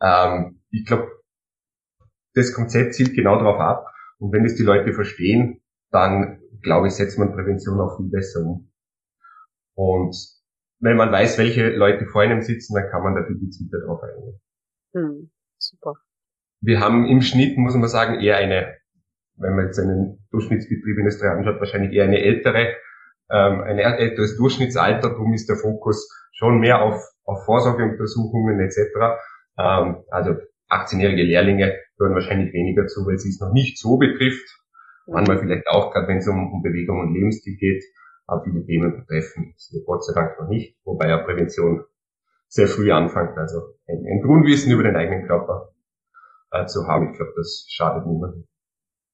Ähm, 0.03 0.61
ich 0.71 0.85
glaube, 0.85 1.09
das 2.35 2.53
Konzept 2.53 2.95
zielt 2.95 3.15
genau 3.15 3.37
darauf 3.39 3.61
ab. 3.61 3.87
Und 4.19 4.33
wenn 4.33 4.45
es 4.45 4.57
die 4.57 4.63
Leute 4.63 4.93
verstehen, 4.93 5.63
dann 5.91 6.41
glaube 6.63 6.89
ich, 6.89 6.95
setzt 6.95 7.19
man 7.19 7.33
Prävention 7.33 7.81
auch 7.81 7.97
viel 7.97 8.11
besser 8.11 8.41
um. 8.41 8.71
Und 9.75 10.17
wenn 10.81 10.97
man 10.97 11.13
weiß, 11.13 11.39
welche 11.39 11.71
Leute 11.71 12.07
vor 12.07 12.23
einem 12.23 12.43
sitzen, 12.43 12.75
dann 12.75 12.91
kann 12.91 13.03
man 13.03 13.15
da 13.15 13.25
viel 13.25 13.39
gezielter 13.39 13.79
drauf 13.87 14.01
eingehen. 14.03 14.41
Hm, 14.95 15.31
super. 15.63 15.95
Wir 16.61 16.81
haben 16.81 17.07
im 17.07 17.23
Schnitt, 17.23 17.59
muss 17.59 17.75
man 17.75 17.89
sagen, 17.89 18.21
eher 18.21 18.37
eine, 18.37 18.77
wenn 19.37 19.57
man 19.57 19.67
jetzt 19.67 19.79
einen 19.79 20.27
Durchschnittsbetrieb 20.31 20.99
in 20.99 21.07
Österreich 21.07 21.33
anschaut, 21.33 21.59
wahrscheinlich 21.59 21.93
eher 21.93 22.05
eine 22.05 22.21
ältere, 22.21 22.77
ähm, 23.31 23.61
ein 23.63 23.79
älteres 23.79 24.37
Durchschnittsalter. 24.37 25.11
Darum 25.11 25.35
ist 25.35 25.49
der 25.49 25.57
Fokus 25.57 26.09
schon 26.33 26.61
mehr 26.61 26.83
auf, 26.83 27.03
auf 27.25 27.45
Vorsorgeuntersuchungen 27.45 28.61
etc. 28.61 28.79
Ähm, 29.59 30.05
also 30.11 30.37
18-jährige 30.71 31.25
Lehrlinge 31.25 31.79
hören 31.99 32.15
wahrscheinlich 32.15 32.53
weniger 32.53 32.87
zu, 32.87 33.07
weil 33.07 33.19
sie 33.19 33.31
es 33.31 33.41
noch 33.41 33.53
nicht 33.53 33.79
so 33.79 33.99
betrifft. 33.99 34.49
Manchmal 35.07 35.39
vielleicht 35.39 35.67
auch, 35.67 35.93
gerade 35.93 36.09
wenn 36.09 36.19
es 36.19 36.29
um, 36.29 36.53
um 36.53 36.63
Bewegung 36.63 37.01
und 37.01 37.13
Lebensstil 37.13 37.57
geht, 37.57 37.85
aber 38.27 38.45
viele 38.45 38.65
Themen 38.65 38.97
betreffen 38.97 39.55
sie 39.57 39.83
Gott 39.85 40.05
sei 40.05 40.15
Dank 40.15 40.39
noch 40.39 40.49
nicht, 40.49 40.79
wobei 40.85 41.09
ja 41.09 41.19
Prävention 41.19 41.85
sehr 42.53 42.69
früh 42.69 42.93
anfängt. 42.93 43.37
Also 43.39 43.79
ein, 43.89 44.05
ein 44.07 44.23
Grundwissen 44.23 44.71
über 44.73 44.83
den 44.83 44.95
eigenen 44.95 45.27
Körper 45.27 45.75
äh, 46.51 46.67
zu 46.67 46.87
haben. 46.87 47.11
Ich 47.11 47.17
glaube, 47.17 47.33
das 47.35 47.67
schadet 47.69 48.07
niemandem. 48.07 48.47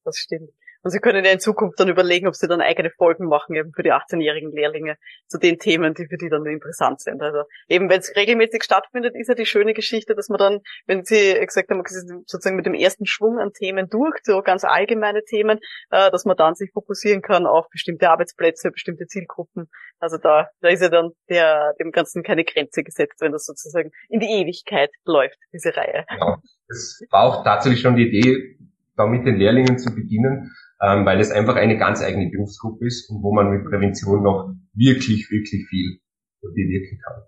Das 0.04 0.16
stimmt. 0.16 0.50
Und 0.82 0.90
Sie 0.90 1.00
können 1.00 1.24
ja 1.24 1.32
in 1.32 1.40
Zukunft 1.40 1.80
dann 1.80 1.88
überlegen, 1.88 2.28
ob 2.28 2.34
Sie 2.34 2.46
dann 2.46 2.60
eigene 2.60 2.90
Folgen 2.90 3.26
machen, 3.26 3.54
eben 3.56 3.72
für 3.72 3.82
die 3.82 3.92
18-jährigen 3.92 4.52
Lehrlinge, 4.52 4.96
zu 5.26 5.38
den 5.38 5.58
Themen, 5.58 5.94
die 5.94 6.06
für 6.06 6.16
die 6.16 6.28
dann 6.28 6.46
interessant 6.46 7.00
sind. 7.00 7.20
Also 7.20 7.42
eben, 7.68 7.90
wenn 7.90 8.00
es 8.00 8.14
regelmäßig 8.14 8.62
stattfindet, 8.62 9.14
ist 9.16 9.28
ja 9.28 9.34
die 9.34 9.46
schöne 9.46 9.74
Geschichte, 9.74 10.14
dass 10.14 10.28
man 10.28 10.38
dann, 10.38 10.60
wenn 10.86 11.04
Sie 11.04 11.34
gesagt 11.44 11.70
haben, 11.70 11.82
sozusagen 12.26 12.56
mit 12.56 12.66
dem 12.66 12.74
ersten 12.74 13.06
Schwung 13.06 13.38
an 13.38 13.52
Themen 13.52 13.88
durch, 13.88 14.18
so 14.22 14.42
ganz 14.42 14.64
allgemeine 14.64 15.24
Themen, 15.24 15.58
äh, 15.90 16.10
dass 16.10 16.24
man 16.24 16.36
dann 16.36 16.54
sich 16.54 16.70
fokussieren 16.72 17.22
kann 17.22 17.46
auf 17.46 17.68
bestimmte 17.70 18.10
Arbeitsplätze, 18.10 18.70
bestimmte 18.70 19.06
Zielgruppen. 19.06 19.68
Also 19.98 20.16
da, 20.16 20.48
da 20.60 20.68
ist 20.68 20.80
ja 20.80 20.88
dann 20.88 21.10
der, 21.28 21.74
dem 21.80 21.90
Ganzen 21.90 22.22
keine 22.22 22.44
Grenze 22.44 22.82
gesetzt, 22.84 23.20
wenn 23.20 23.32
das 23.32 23.44
sozusagen 23.44 23.90
in 24.08 24.20
die 24.20 24.26
Ewigkeit 24.26 24.90
läuft, 25.04 25.36
diese 25.52 25.76
Reihe. 25.76 26.04
Ja, 26.18 26.38
es 26.68 27.04
war 27.10 27.24
auch 27.24 27.44
tatsächlich 27.44 27.80
schon 27.80 27.96
die 27.96 28.08
Idee, 28.08 28.58
da 28.96 29.06
mit 29.06 29.26
den 29.26 29.36
Lehrlingen 29.36 29.78
zu 29.78 29.94
beginnen, 29.94 30.54
ähm, 30.80 31.04
weil 31.04 31.20
es 31.20 31.30
einfach 31.30 31.56
eine 31.56 31.76
ganz 31.76 32.02
eigene 32.02 32.30
Berufsgruppe 32.30 32.86
ist 32.86 33.10
und 33.10 33.22
wo 33.22 33.32
man 33.32 33.50
mit 33.50 33.64
Prävention 33.64 34.22
noch 34.22 34.54
wirklich, 34.74 35.30
wirklich 35.30 35.66
viel 35.68 36.00
bewirken 36.40 37.00
kann. 37.04 37.22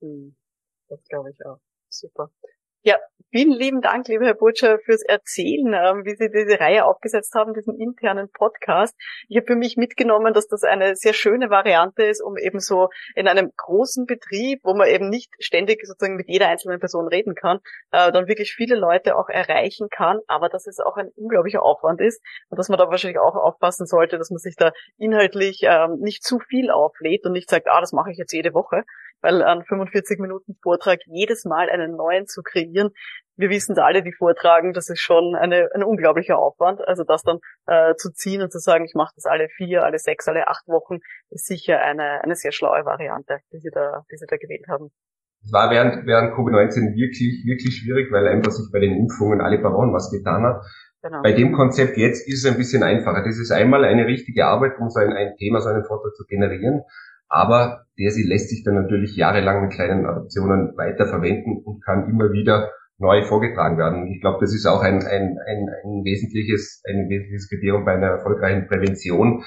Hm, 0.00 0.36
das 0.88 1.02
glaube 1.04 1.30
ich 1.30 1.46
auch. 1.46 1.60
Super. 1.88 2.30
Ja, 2.86 2.98
vielen 3.32 3.50
lieben 3.50 3.80
Dank, 3.80 4.06
lieber 4.06 4.26
Herr 4.26 4.34
Butcher, 4.34 4.78
fürs 4.78 5.02
Erzählen, 5.02 5.74
ähm, 5.74 6.04
wie 6.04 6.14
Sie 6.14 6.30
diese 6.30 6.60
Reihe 6.60 6.84
aufgesetzt 6.84 7.34
haben, 7.34 7.52
diesen 7.52 7.76
internen 7.80 8.30
Podcast. 8.30 8.94
Ich 9.26 9.36
habe 9.36 9.46
für 9.48 9.56
mich 9.56 9.76
mitgenommen, 9.76 10.32
dass 10.32 10.46
das 10.46 10.62
eine 10.62 10.94
sehr 10.94 11.12
schöne 11.12 11.50
Variante 11.50 12.04
ist, 12.04 12.22
um 12.22 12.36
eben 12.36 12.60
so 12.60 12.90
in 13.16 13.26
einem 13.26 13.50
großen 13.56 14.06
Betrieb, 14.06 14.60
wo 14.62 14.72
man 14.72 14.86
eben 14.86 15.08
nicht 15.08 15.32
ständig 15.40 15.84
sozusagen 15.84 16.14
mit 16.14 16.28
jeder 16.28 16.46
einzelnen 16.46 16.78
Person 16.78 17.08
reden 17.08 17.34
kann, 17.34 17.58
äh, 17.90 18.12
dann 18.12 18.28
wirklich 18.28 18.52
viele 18.52 18.76
Leute 18.76 19.16
auch 19.16 19.28
erreichen 19.28 19.88
kann, 19.90 20.20
aber 20.28 20.48
dass 20.48 20.68
es 20.68 20.78
auch 20.78 20.96
ein 20.96 21.10
unglaublicher 21.16 21.64
Aufwand 21.64 22.00
ist 22.00 22.22
und 22.50 22.56
dass 22.56 22.68
man 22.68 22.78
da 22.78 22.88
wahrscheinlich 22.88 23.18
auch 23.18 23.34
aufpassen 23.34 23.86
sollte, 23.86 24.16
dass 24.16 24.30
man 24.30 24.38
sich 24.38 24.54
da 24.54 24.70
inhaltlich 24.96 25.62
ähm, 25.64 25.98
nicht 25.98 26.22
zu 26.22 26.38
viel 26.38 26.70
auflädt 26.70 27.26
und 27.26 27.32
nicht 27.32 27.50
sagt, 27.50 27.66
ah, 27.68 27.80
das 27.80 27.90
mache 27.90 28.12
ich 28.12 28.16
jetzt 28.16 28.32
jede 28.32 28.54
Woche, 28.54 28.84
weil 29.22 29.42
an 29.42 29.64
45 29.64 30.18
Minuten 30.18 30.56
Vortrag 30.62 31.00
jedes 31.06 31.44
Mal 31.44 31.68
einen 31.70 31.96
neuen 31.96 32.26
zu 32.26 32.42
kreieren, 32.76 32.90
wir 33.38 33.50
wissen 33.50 33.72
es 33.72 33.78
alle, 33.78 34.02
die 34.02 34.12
vortragen, 34.12 34.72
das 34.72 34.88
ist 34.88 35.00
schon 35.00 35.34
eine, 35.34 35.68
ein 35.74 35.82
unglaublicher 35.82 36.38
Aufwand. 36.38 36.80
Also 36.86 37.04
das 37.04 37.22
dann 37.22 37.38
äh, 37.66 37.94
zu 37.96 38.10
ziehen 38.10 38.40
und 38.40 38.50
zu 38.50 38.58
sagen, 38.58 38.84
ich 38.84 38.94
mache 38.94 39.12
das 39.14 39.26
alle 39.26 39.48
vier, 39.56 39.84
alle 39.84 39.98
sechs, 39.98 40.26
alle 40.26 40.48
acht 40.48 40.66
Wochen, 40.68 40.98
ist 41.30 41.46
sicher 41.46 41.80
eine, 41.80 42.22
eine 42.24 42.34
sehr 42.34 42.52
schlaue 42.52 42.84
Variante, 42.84 43.38
die 43.52 43.58
Sie 43.58 43.70
da, 43.70 44.04
die 44.10 44.16
Sie 44.16 44.26
da 44.26 44.36
gewählt 44.36 44.64
haben. 44.68 44.88
Es 45.44 45.52
war 45.52 45.70
während, 45.70 46.06
während 46.06 46.32
Covid-19 46.32 46.96
wirklich, 46.96 47.44
wirklich 47.44 47.76
schwierig, 47.76 48.10
weil 48.10 48.26
einfach 48.26 48.52
sich 48.52 48.72
bei 48.72 48.80
den 48.80 48.96
Impfungen 48.96 49.42
alle 49.42 49.60
paar 49.60 49.74
Wochen 49.74 49.92
was 49.92 50.10
getan 50.10 50.42
hat. 50.42 50.64
Genau. 51.02 51.22
Bei 51.22 51.32
dem 51.32 51.52
Konzept 51.52 51.98
jetzt 51.98 52.26
ist 52.26 52.44
es 52.44 52.50
ein 52.50 52.56
bisschen 52.56 52.82
einfacher. 52.82 53.22
Das 53.22 53.38
ist 53.38 53.52
einmal 53.52 53.84
eine 53.84 54.06
richtige 54.06 54.46
Arbeit, 54.46 54.78
um 54.80 54.88
so 54.88 54.98
ein, 54.98 55.12
ein 55.12 55.36
Thema, 55.36 55.60
so 55.60 55.68
einen 55.68 55.84
Vortrag 55.84 56.14
zu 56.16 56.24
generieren 56.24 56.82
aber 57.28 57.86
der 57.98 58.10
sie 58.10 58.22
lässt 58.22 58.50
sich 58.50 58.62
dann 58.64 58.74
natürlich 58.74 59.16
jahrelang 59.16 59.62
mit 59.62 59.72
kleinen 59.72 60.06
Adaptionen 60.06 60.76
weiterverwenden 60.76 61.62
und 61.64 61.84
kann 61.84 62.08
immer 62.08 62.32
wieder 62.32 62.70
neu 62.98 63.24
vorgetragen 63.24 63.78
werden. 63.78 64.06
Ich 64.06 64.20
glaube, 64.20 64.38
das 64.40 64.54
ist 64.54 64.66
auch 64.66 64.82
ein, 64.82 65.02
ein, 65.02 65.38
ein, 65.46 65.68
ein 65.84 66.04
wesentliches, 66.04 66.82
ein 66.88 67.08
wesentliches 67.08 67.48
Kriterium 67.48 67.84
bei 67.84 67.94
einer 67.94 68.08
erfolgreichen 68.08 68.66
Prävention, 68.68 69.44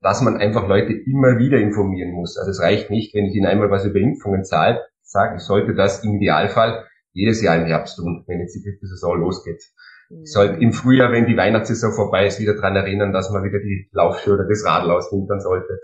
dass 0.00 0.22
man 0.22 0.36
einfach 0.36 0.68
Leute 0.68 0.92
immer 0.92 1.38
wieder 1.38 1.58
informieren 1.58 2.12
muss. 2.12 2.38
Also 2.38 2.50
es 2.50 2.60
reicht 2.60 2.90
nicht, 2.90 3.14
wenn 3.14 3.26
ich 3.26 3.34
ihnen 3.34 3.46
einmal 3.46 3.70
was 3.70 3.84
über 3.84 3.98
Impfungen 3.98 4.44
zahle, 4.44 4.82
sage, 5.02 5.36
ich 5.36 5.42
sollte 5.42 5.74
das 5.74 6.04
im 6.04 6.16
Idealfall 6.16 6.86
jedes 7.12 7.42
Jahr 7.42 7.56
im 7.56 7.64
Herbst 7.64 7.96
tun, 7.96 8.24
wenn 8.26 8.40
jetzt 8.40 8.54
die 8.54 8.62
fünfte 8.62 8.86
Saison 8.86 9.18
losgeht. 9.18 9.62
Ich 10.08 10.32
sollte 10.32 10.62
im 10.62 10.72
Frühjahr, 10.72 11.10
wenn 11.10 11.26
die 11.26 11.36
Weihnachtssaison 11.36 11.92
vorbei 11.92 12.26
ist, 12.26 12.38
wieder 12.38 12.54
dran 12.54 12.76
erinnern, 12.76 13.12
dass 13.12 13.30
man 13.30 13.42
wieder 13.42 13.58
die 13.58 13.88
Laufschuhe 13.92 14.34
oder 14.34 14.46
das 14.48 14.64
Radl 14.64 14.90
auswintern 14.90 15.40
sollte. 15.40 15.80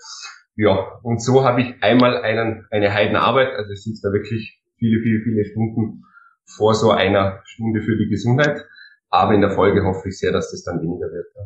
Ja, 0.55 1.01
und 1.03 1.23
so 1.23 1.45
habe 1.45 1.63
ich 1.63 1.83
einmal 1.83 2.19
einen, 2.19 2.67
eine 2.71 2.93
Heidenarbeit, 2.93 3.55
also 3.55 3.73
ich 3.73 3.83
sitze 3.83 4.09
da 4.09 4.13
wirklich 4.13 4.63
viele, 4.79 5.03
viele, 5.03 5.23
viele 5.23 5.45
Stunden 5.45 6.05
vor 6.45 6.75
so 6.75 6.91
einer 6.91 7.41
Stunde 7.45 7.83
für 7.83 7.97
die 7.97 8.09
Gesundheit. 8.09 8.67
Aber 9.09 9.35
in 9.35 9.41
der 9.41 9.51
Folge 9.51 9.85
hoffe 9.85 10.09
ich 10.09 10.19
sehr, 10.19 10.33
dass 10.33 10.51
das 10.51 10.65
dann 10.65 10.81
weniger 10.81 11.07
wird. 11.07 11.27
Ja. 11.35 11.43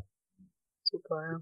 Super, 0.84 1.22
ja. 1.22 1.38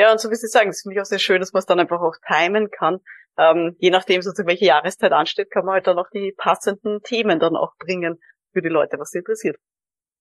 Ja, 0.00 0.12
und 0.12 0.20
so 0.20 0.30
wie 0.30 0.34
Sie 0.34 0.46
sagen, 0.46 0.68
das 0.68 0.82
finde 0.82 0.94
ich 0.94 1.00
auch 1.00 1.06
sehr 1.06 1.18
schön, 1.18 1.40
dass 1.40 1.52
man 1.52 1.60
es 1.60 1.66
dann 1.66 1.80
einfach 1.80 2.00
auch 2.00 2.16
timen 2.26 2.70
kann. 2.70 2.98
Ähm, 3.38 3.76
je 3.78 3.90
nachdem 3.90 4.22
sozusagen, 4.22 4.48
welche 4.48 4.66
Jahreszeit 4.66 5.12
ansteht, 5.12 5.50
kann 5.50 5.64
man 5.64 5.74
halt 5.74 5.86
dann 5.86 5.98
auch 5.98 6.10
die 6.12 6.34
passenden 6.36 7.00
Themen 7.02 7.38
dann 7.38 7.56
auch 7.56 7.76
bringen 7.78 8.18
für 8.52 8.62
die 8.62 8.68
Leute, 8.68 8.98
was 8.98 9.10
sie 9.10 9.18
interessiert. 9.18 9.56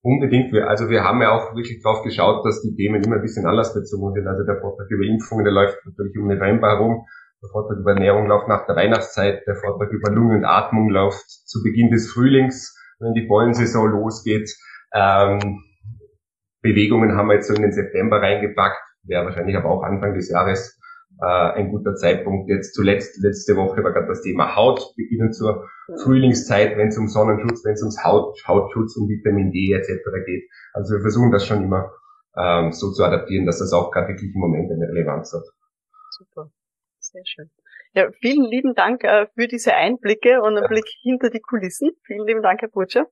Unbedingt. 0.06 0.54
Also 0.54 0.88
wir 0.91 1.04
haben 1.04 1.20
ja 1.24 1.32
auch 1.32 1.56
wirklich 1.56 1.82
drauf 1.82 2.04
geschaut, 2.04 2.46
dass 2.46 2.62
die 2.62 2.76
Themen 2.76 3.02
immer 3.02 3.15
ein 3.15 3.24
bisschen 3.24 3.48
anders 3.48 3.74
bezogen 3.74 4.13
sind. 4.13 4.28
Also 4.28 4.46
der 4.46 4.62
Vortrag 4.62 4.86
über 4.91 5.04
Impfungen, 5.04 5.44
der 5.44 5.52
läuft 5.52 5.84
natürlich 5.84 6.15
um 6.20 6.28
November 6.28 6.68
herum. 6.68 7.08
Der 7.41 7.50
Vortrag 7.50 7.80
über 7.80 7.94
Ernährung 7.94 8.28
läuft 8.28 8.48
nach 8.48 8.68
der 8.68 8.76
Weihnachtszeit. 8.76 9.41
Der 9.48 9.56
Vortrag 9.56 9.89
über 9.89 10.12
Lungen 10.12 10.38
und 10.38 10.46
Atmung 10.46 10.89
läuft 10.89 11.26
zu 11.28 11.63
Beginn 11.63 11.89
des 11.89 12.12
Frühlings. 12.12 12.78
wenn 13.00 13.13
die 13.15 13.26
Pollensaison 13.26 13.89
losgeht. 13.89 14.48
Ähm, 14.94 15.63
Bewegungen 16.62 17.18
haben 17.18 17.28
wir 17.28 17.36
jetzt 17.36 17.48
so 17.48 17.56
in 17.56 17.63
den 17.63 17.74
September 17.74 18.22
reingepackt, 18.22 18.82
wäre 19.04 19.26
wahrscheinlich 19.26 19.58
aber 19.58 19.70
auch 19.70 19.82
Anfang 19.82 20.13
des 20.13 20.30
Jahres 20.30 20.75
äh, 21.21 21.25
ein 21.25 21.71
guter 21.71 21.95
Zeitpunkt. 21.95 22.49
Jetzt 22.49 22.73
zuletzt, 22.73 23.21
letzte 23.21 23.56
Woche 23.56 23.84
war 23.84 23.93
gerade 23.93 24.08
das 24.08 24.21
Thema 24.21 24.56
Haut, 24.56 24.93
beginnen 24.95 25.32
zur 25.32 25.67
Frühlingszeit, 26.04 26.78
wenn 26.78 26.89
es 26.89 26.97
um 26.97 27.08
Sonnenschutz, 27.08 27.63
wenn 27.63 27.73
es 27.73 27.82
ums 27.82 28.04
Haut, 28.04 28.38
Hautschutz, 28.47 28.97
um 28.97 29.08
Vitamin 29.08 29.51
D 29.51 29.73
etc. 29.73 30.04
geht. 30.25 30.49
Also 30.73 30.95
wir 30.95 31.01
versuchen 31.01 31.32
das 31.32 31.45
schon 31.45 31.63
immer 31.63 31.91
ähm, 32.38 32.71
so 32.71 32.91
zu 32.91 33.04
adaptieren, 33.04 33.45
dass 33.45 33.60
das 33.60 33.73
auch 33.73 33.91
gerade 33.91 34.10
wirklich 34.10 34.34
im 34.34 34.41
Moment 34.41 34.71
eine 34.71 34.88
Relevanz 34.88 35.34
hat. 35.34 35.43
Super, 36.12 36.51
sehr 36.99 37.23
schön. 37.25 37.49
Ja, 37.93 38.10
vielen 38.19 38.43
lieben 38.43 38.75
Dank 38.75 39.06
äh, 39.06 39.28
für 39.36 39.47
diese 39.47 39.73
Einblicke 39.73 40.41
und 40.41 40.58
einen 40.58 40.67
Blick 40.67 40.86
hinter 41.01 41.30
die 41.30 41.39
Kulissen. 41.39 41.91
Vielen 42.04 42.25
lieben 42.25 42.41
Dank, 42.41 42.62
Herr 42.62 42.69
Burtscher. 42.69 43.08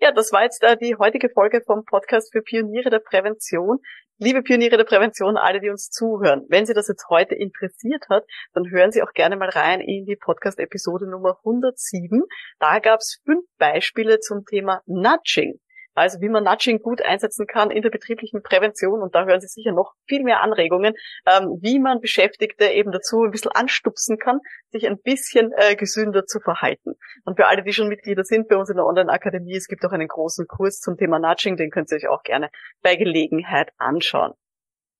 Ja, 0.00 0.12
das 0.12 0.30
war 0.30 0.44
jetzt 0.44 0.62
äh, 0.62 0.76
die 0.76 0.94
heutige 0.94 1.28
Folge 1.28 1.60
vom 1.66 1.84
Podcast 1.84 2.30
für 2.30 2.40
Pioniere 2.40 2.88
der 2.88 3.00
Prävention. 3.00 3.78
Liebe 4.18 4.42
Pioniere 4.42 4.76
der 4.76 4.84
Prävention, 4.84 5.36
alle, 5.36 5.60
die 5.60 5.70
uns 5.70 5.90
zuhören, 5.90 6.46
wenn 6.48 6.66
Sie 6.66 6.74
das 6.74 6.86
jetzt 6.86 7.08
heute 7.08 7.34
interessiert 7.34 8.08
hat, 8.08 8.24
dann 8.52 8.70
hören 8.70 8.92
Sie 8.92 9.02
auch 9.02 9.12
gerne 9.12 9.36
mal 9.36 9.48
rein 9.48 9.80
in 9.80 10.06
die 10.06 10.14
Podcast-Episode 10.14 11.10
Nummer 11.10 11.38
107. 11.38 12.22
Da 12.60 12.78
gab 12.78 13.00
es 13.00 13.20
fünf 13.24 13.44
Beispiele 13.58 14.20
zum 14.20 14.44
Thema 14.44 14.82
Nudging. 14.86 15.58
Also 15.98 16.20
wie 16.20 16.28
man 16.28 16.44
Nudging 16.44 16.80
gut 16.80 17.02
einsetzen 17.02 17.46
kann 17.46 17.70
in 17.70 17.82
der 17.82 17.90
betrieblichen 17.90 18.42
Prävention. 18.42 19.02
Und 19.02 19.14
da 19.14 19.26
hören 19.26 19.40
Sie 19.40 19.48
sicher 19.48 19.72
noch 19.72 19.94
viel 20.06 20.22
mehr 20.22 20.40
Anregungen, 20.42 20.94
ähm, 21.26 21.58
wie 21.60 21.78
man 21.78 22.00
Beschäftigte 22.00 22.66
eben 22.66 22.92
dazu 22.92 23.24
ein 23.24 23.30
bisschen 23.30 23.52
anstupsen 23.52 24.18
kann, 24.18 24.40
sich 24.70 24.86
ein 24.86 25.00
bisschen 25.02 25.52
äh, 25.56 25.76
gesünder 25.76 26.24
zu 26.24 26.40
verhalten. 26.40 26.94
Und 27.24 27.36
für 27.36 27.46
alle, 27.46 27.62
die 27.62 27.72
schon 27.72 27.88
Mitglieder 27.88 28.24
sind 28.24 28.48
bei 28.48 28.56
uns 28.56 28.70
in 28.70 28.76
der 28.76 28.86
Online-Akademie, 28.86 29.56
es 29.56 29.66
gibt 29.66 29.84
auch 29.84 29.92
einen 29.92 30.08
großen 30.08 30.46
Kurs 30.46 30.80
zum 30.80 30.96
Thema 30.96 31.18
Nudging, 31.18 31.56
den 31.56 31.70
könnt 31.70 31.90
ihr 31.90 31.96
euch 31.96 32.08
auch 32.08 32.22
gerne 32.22 32.50
bei 32.82 32.96
Gelegenheit 32.96 33.70
anschauen. 33.78 34.34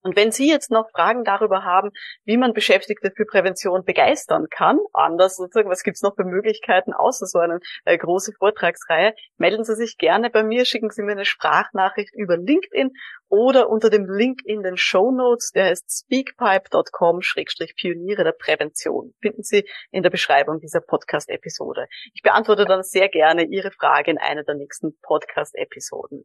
Und 0.03 0.17
wenn 0.17 0.31
Sie 0.31 0.49
jetzt 0.49 0.71
noch 0.71 0.89
Fragen 0.91 1.25
darüber 1.25 1.65
haben, 1.65 1.91
wie 2.25 2.37
man 2.37 2.53
Beschäftigte 2.53 3.11
für 3.11 3.25
Prävention 3.25 3.85
begeistern 3.85 4.47
kann, 4.49 4.79
anders 4.93 5.35
sozusagen, 5.37 5.71
was 5.71 5.83
gibt's 5.83 6.03
noch 6.03 6.15
für 6.15 6.23
Möglichkeiten 6.25 6.93
außer 6.93 7.27
so 7.27 7.41
einer 7.41 7.59
äh, 7.85 7.99
große 7.99 8.33
Vortragsreihe, 8.39 9.15
melden 9.37 9.65
Sie 9.65 9.75
sich 9.75 9.99
gerne 9.99 10.31
bei 10.31 10.45
mir, 10.45 10.65
schicken 10.65 10.91
Sie 10.91 11.03
mir 11.03 11.13
eine 11.13 11.25
Sprachnachricht 11.25 12.15
über 12.15 12.37
LinkedIn 12.37 12.93
oder 13.29 13.69
unter 13.69 13.91
dem 13.91 14.09
Link 14.09 14.41
in 14.45 14.63
den 14.63 14.77
Show 14.77 15.11
Notes, 15.11 15.51
der 15.51 15.73
ist 15.73 15.91
speakpipe.com-pioniere 15.91 18.23
der 18.25 18.33
Prävention. 18.33 19.15
Finden 19.21 19.43
Sie 19.43 19.69
in 19.91 20.03
der 20.03 20.09
Beschreibung 20.11 20.61
dieser 20.61 20.81
Podcast-Episode. 20.81 21.89
Ich 22.15 22.23
beantworte 22.23 22.65
dann 22.65 22.83
sehr 22.83 23.09
gerne 23.09 23.45
Ihre 23.45 23.71
Frage 23.71 24.11
in 24.13 24.19
einer 24.19 24.45
der 24.45 24.55
nächsten 24.55 24.99
Podcast-Episoden. 25.01 26.25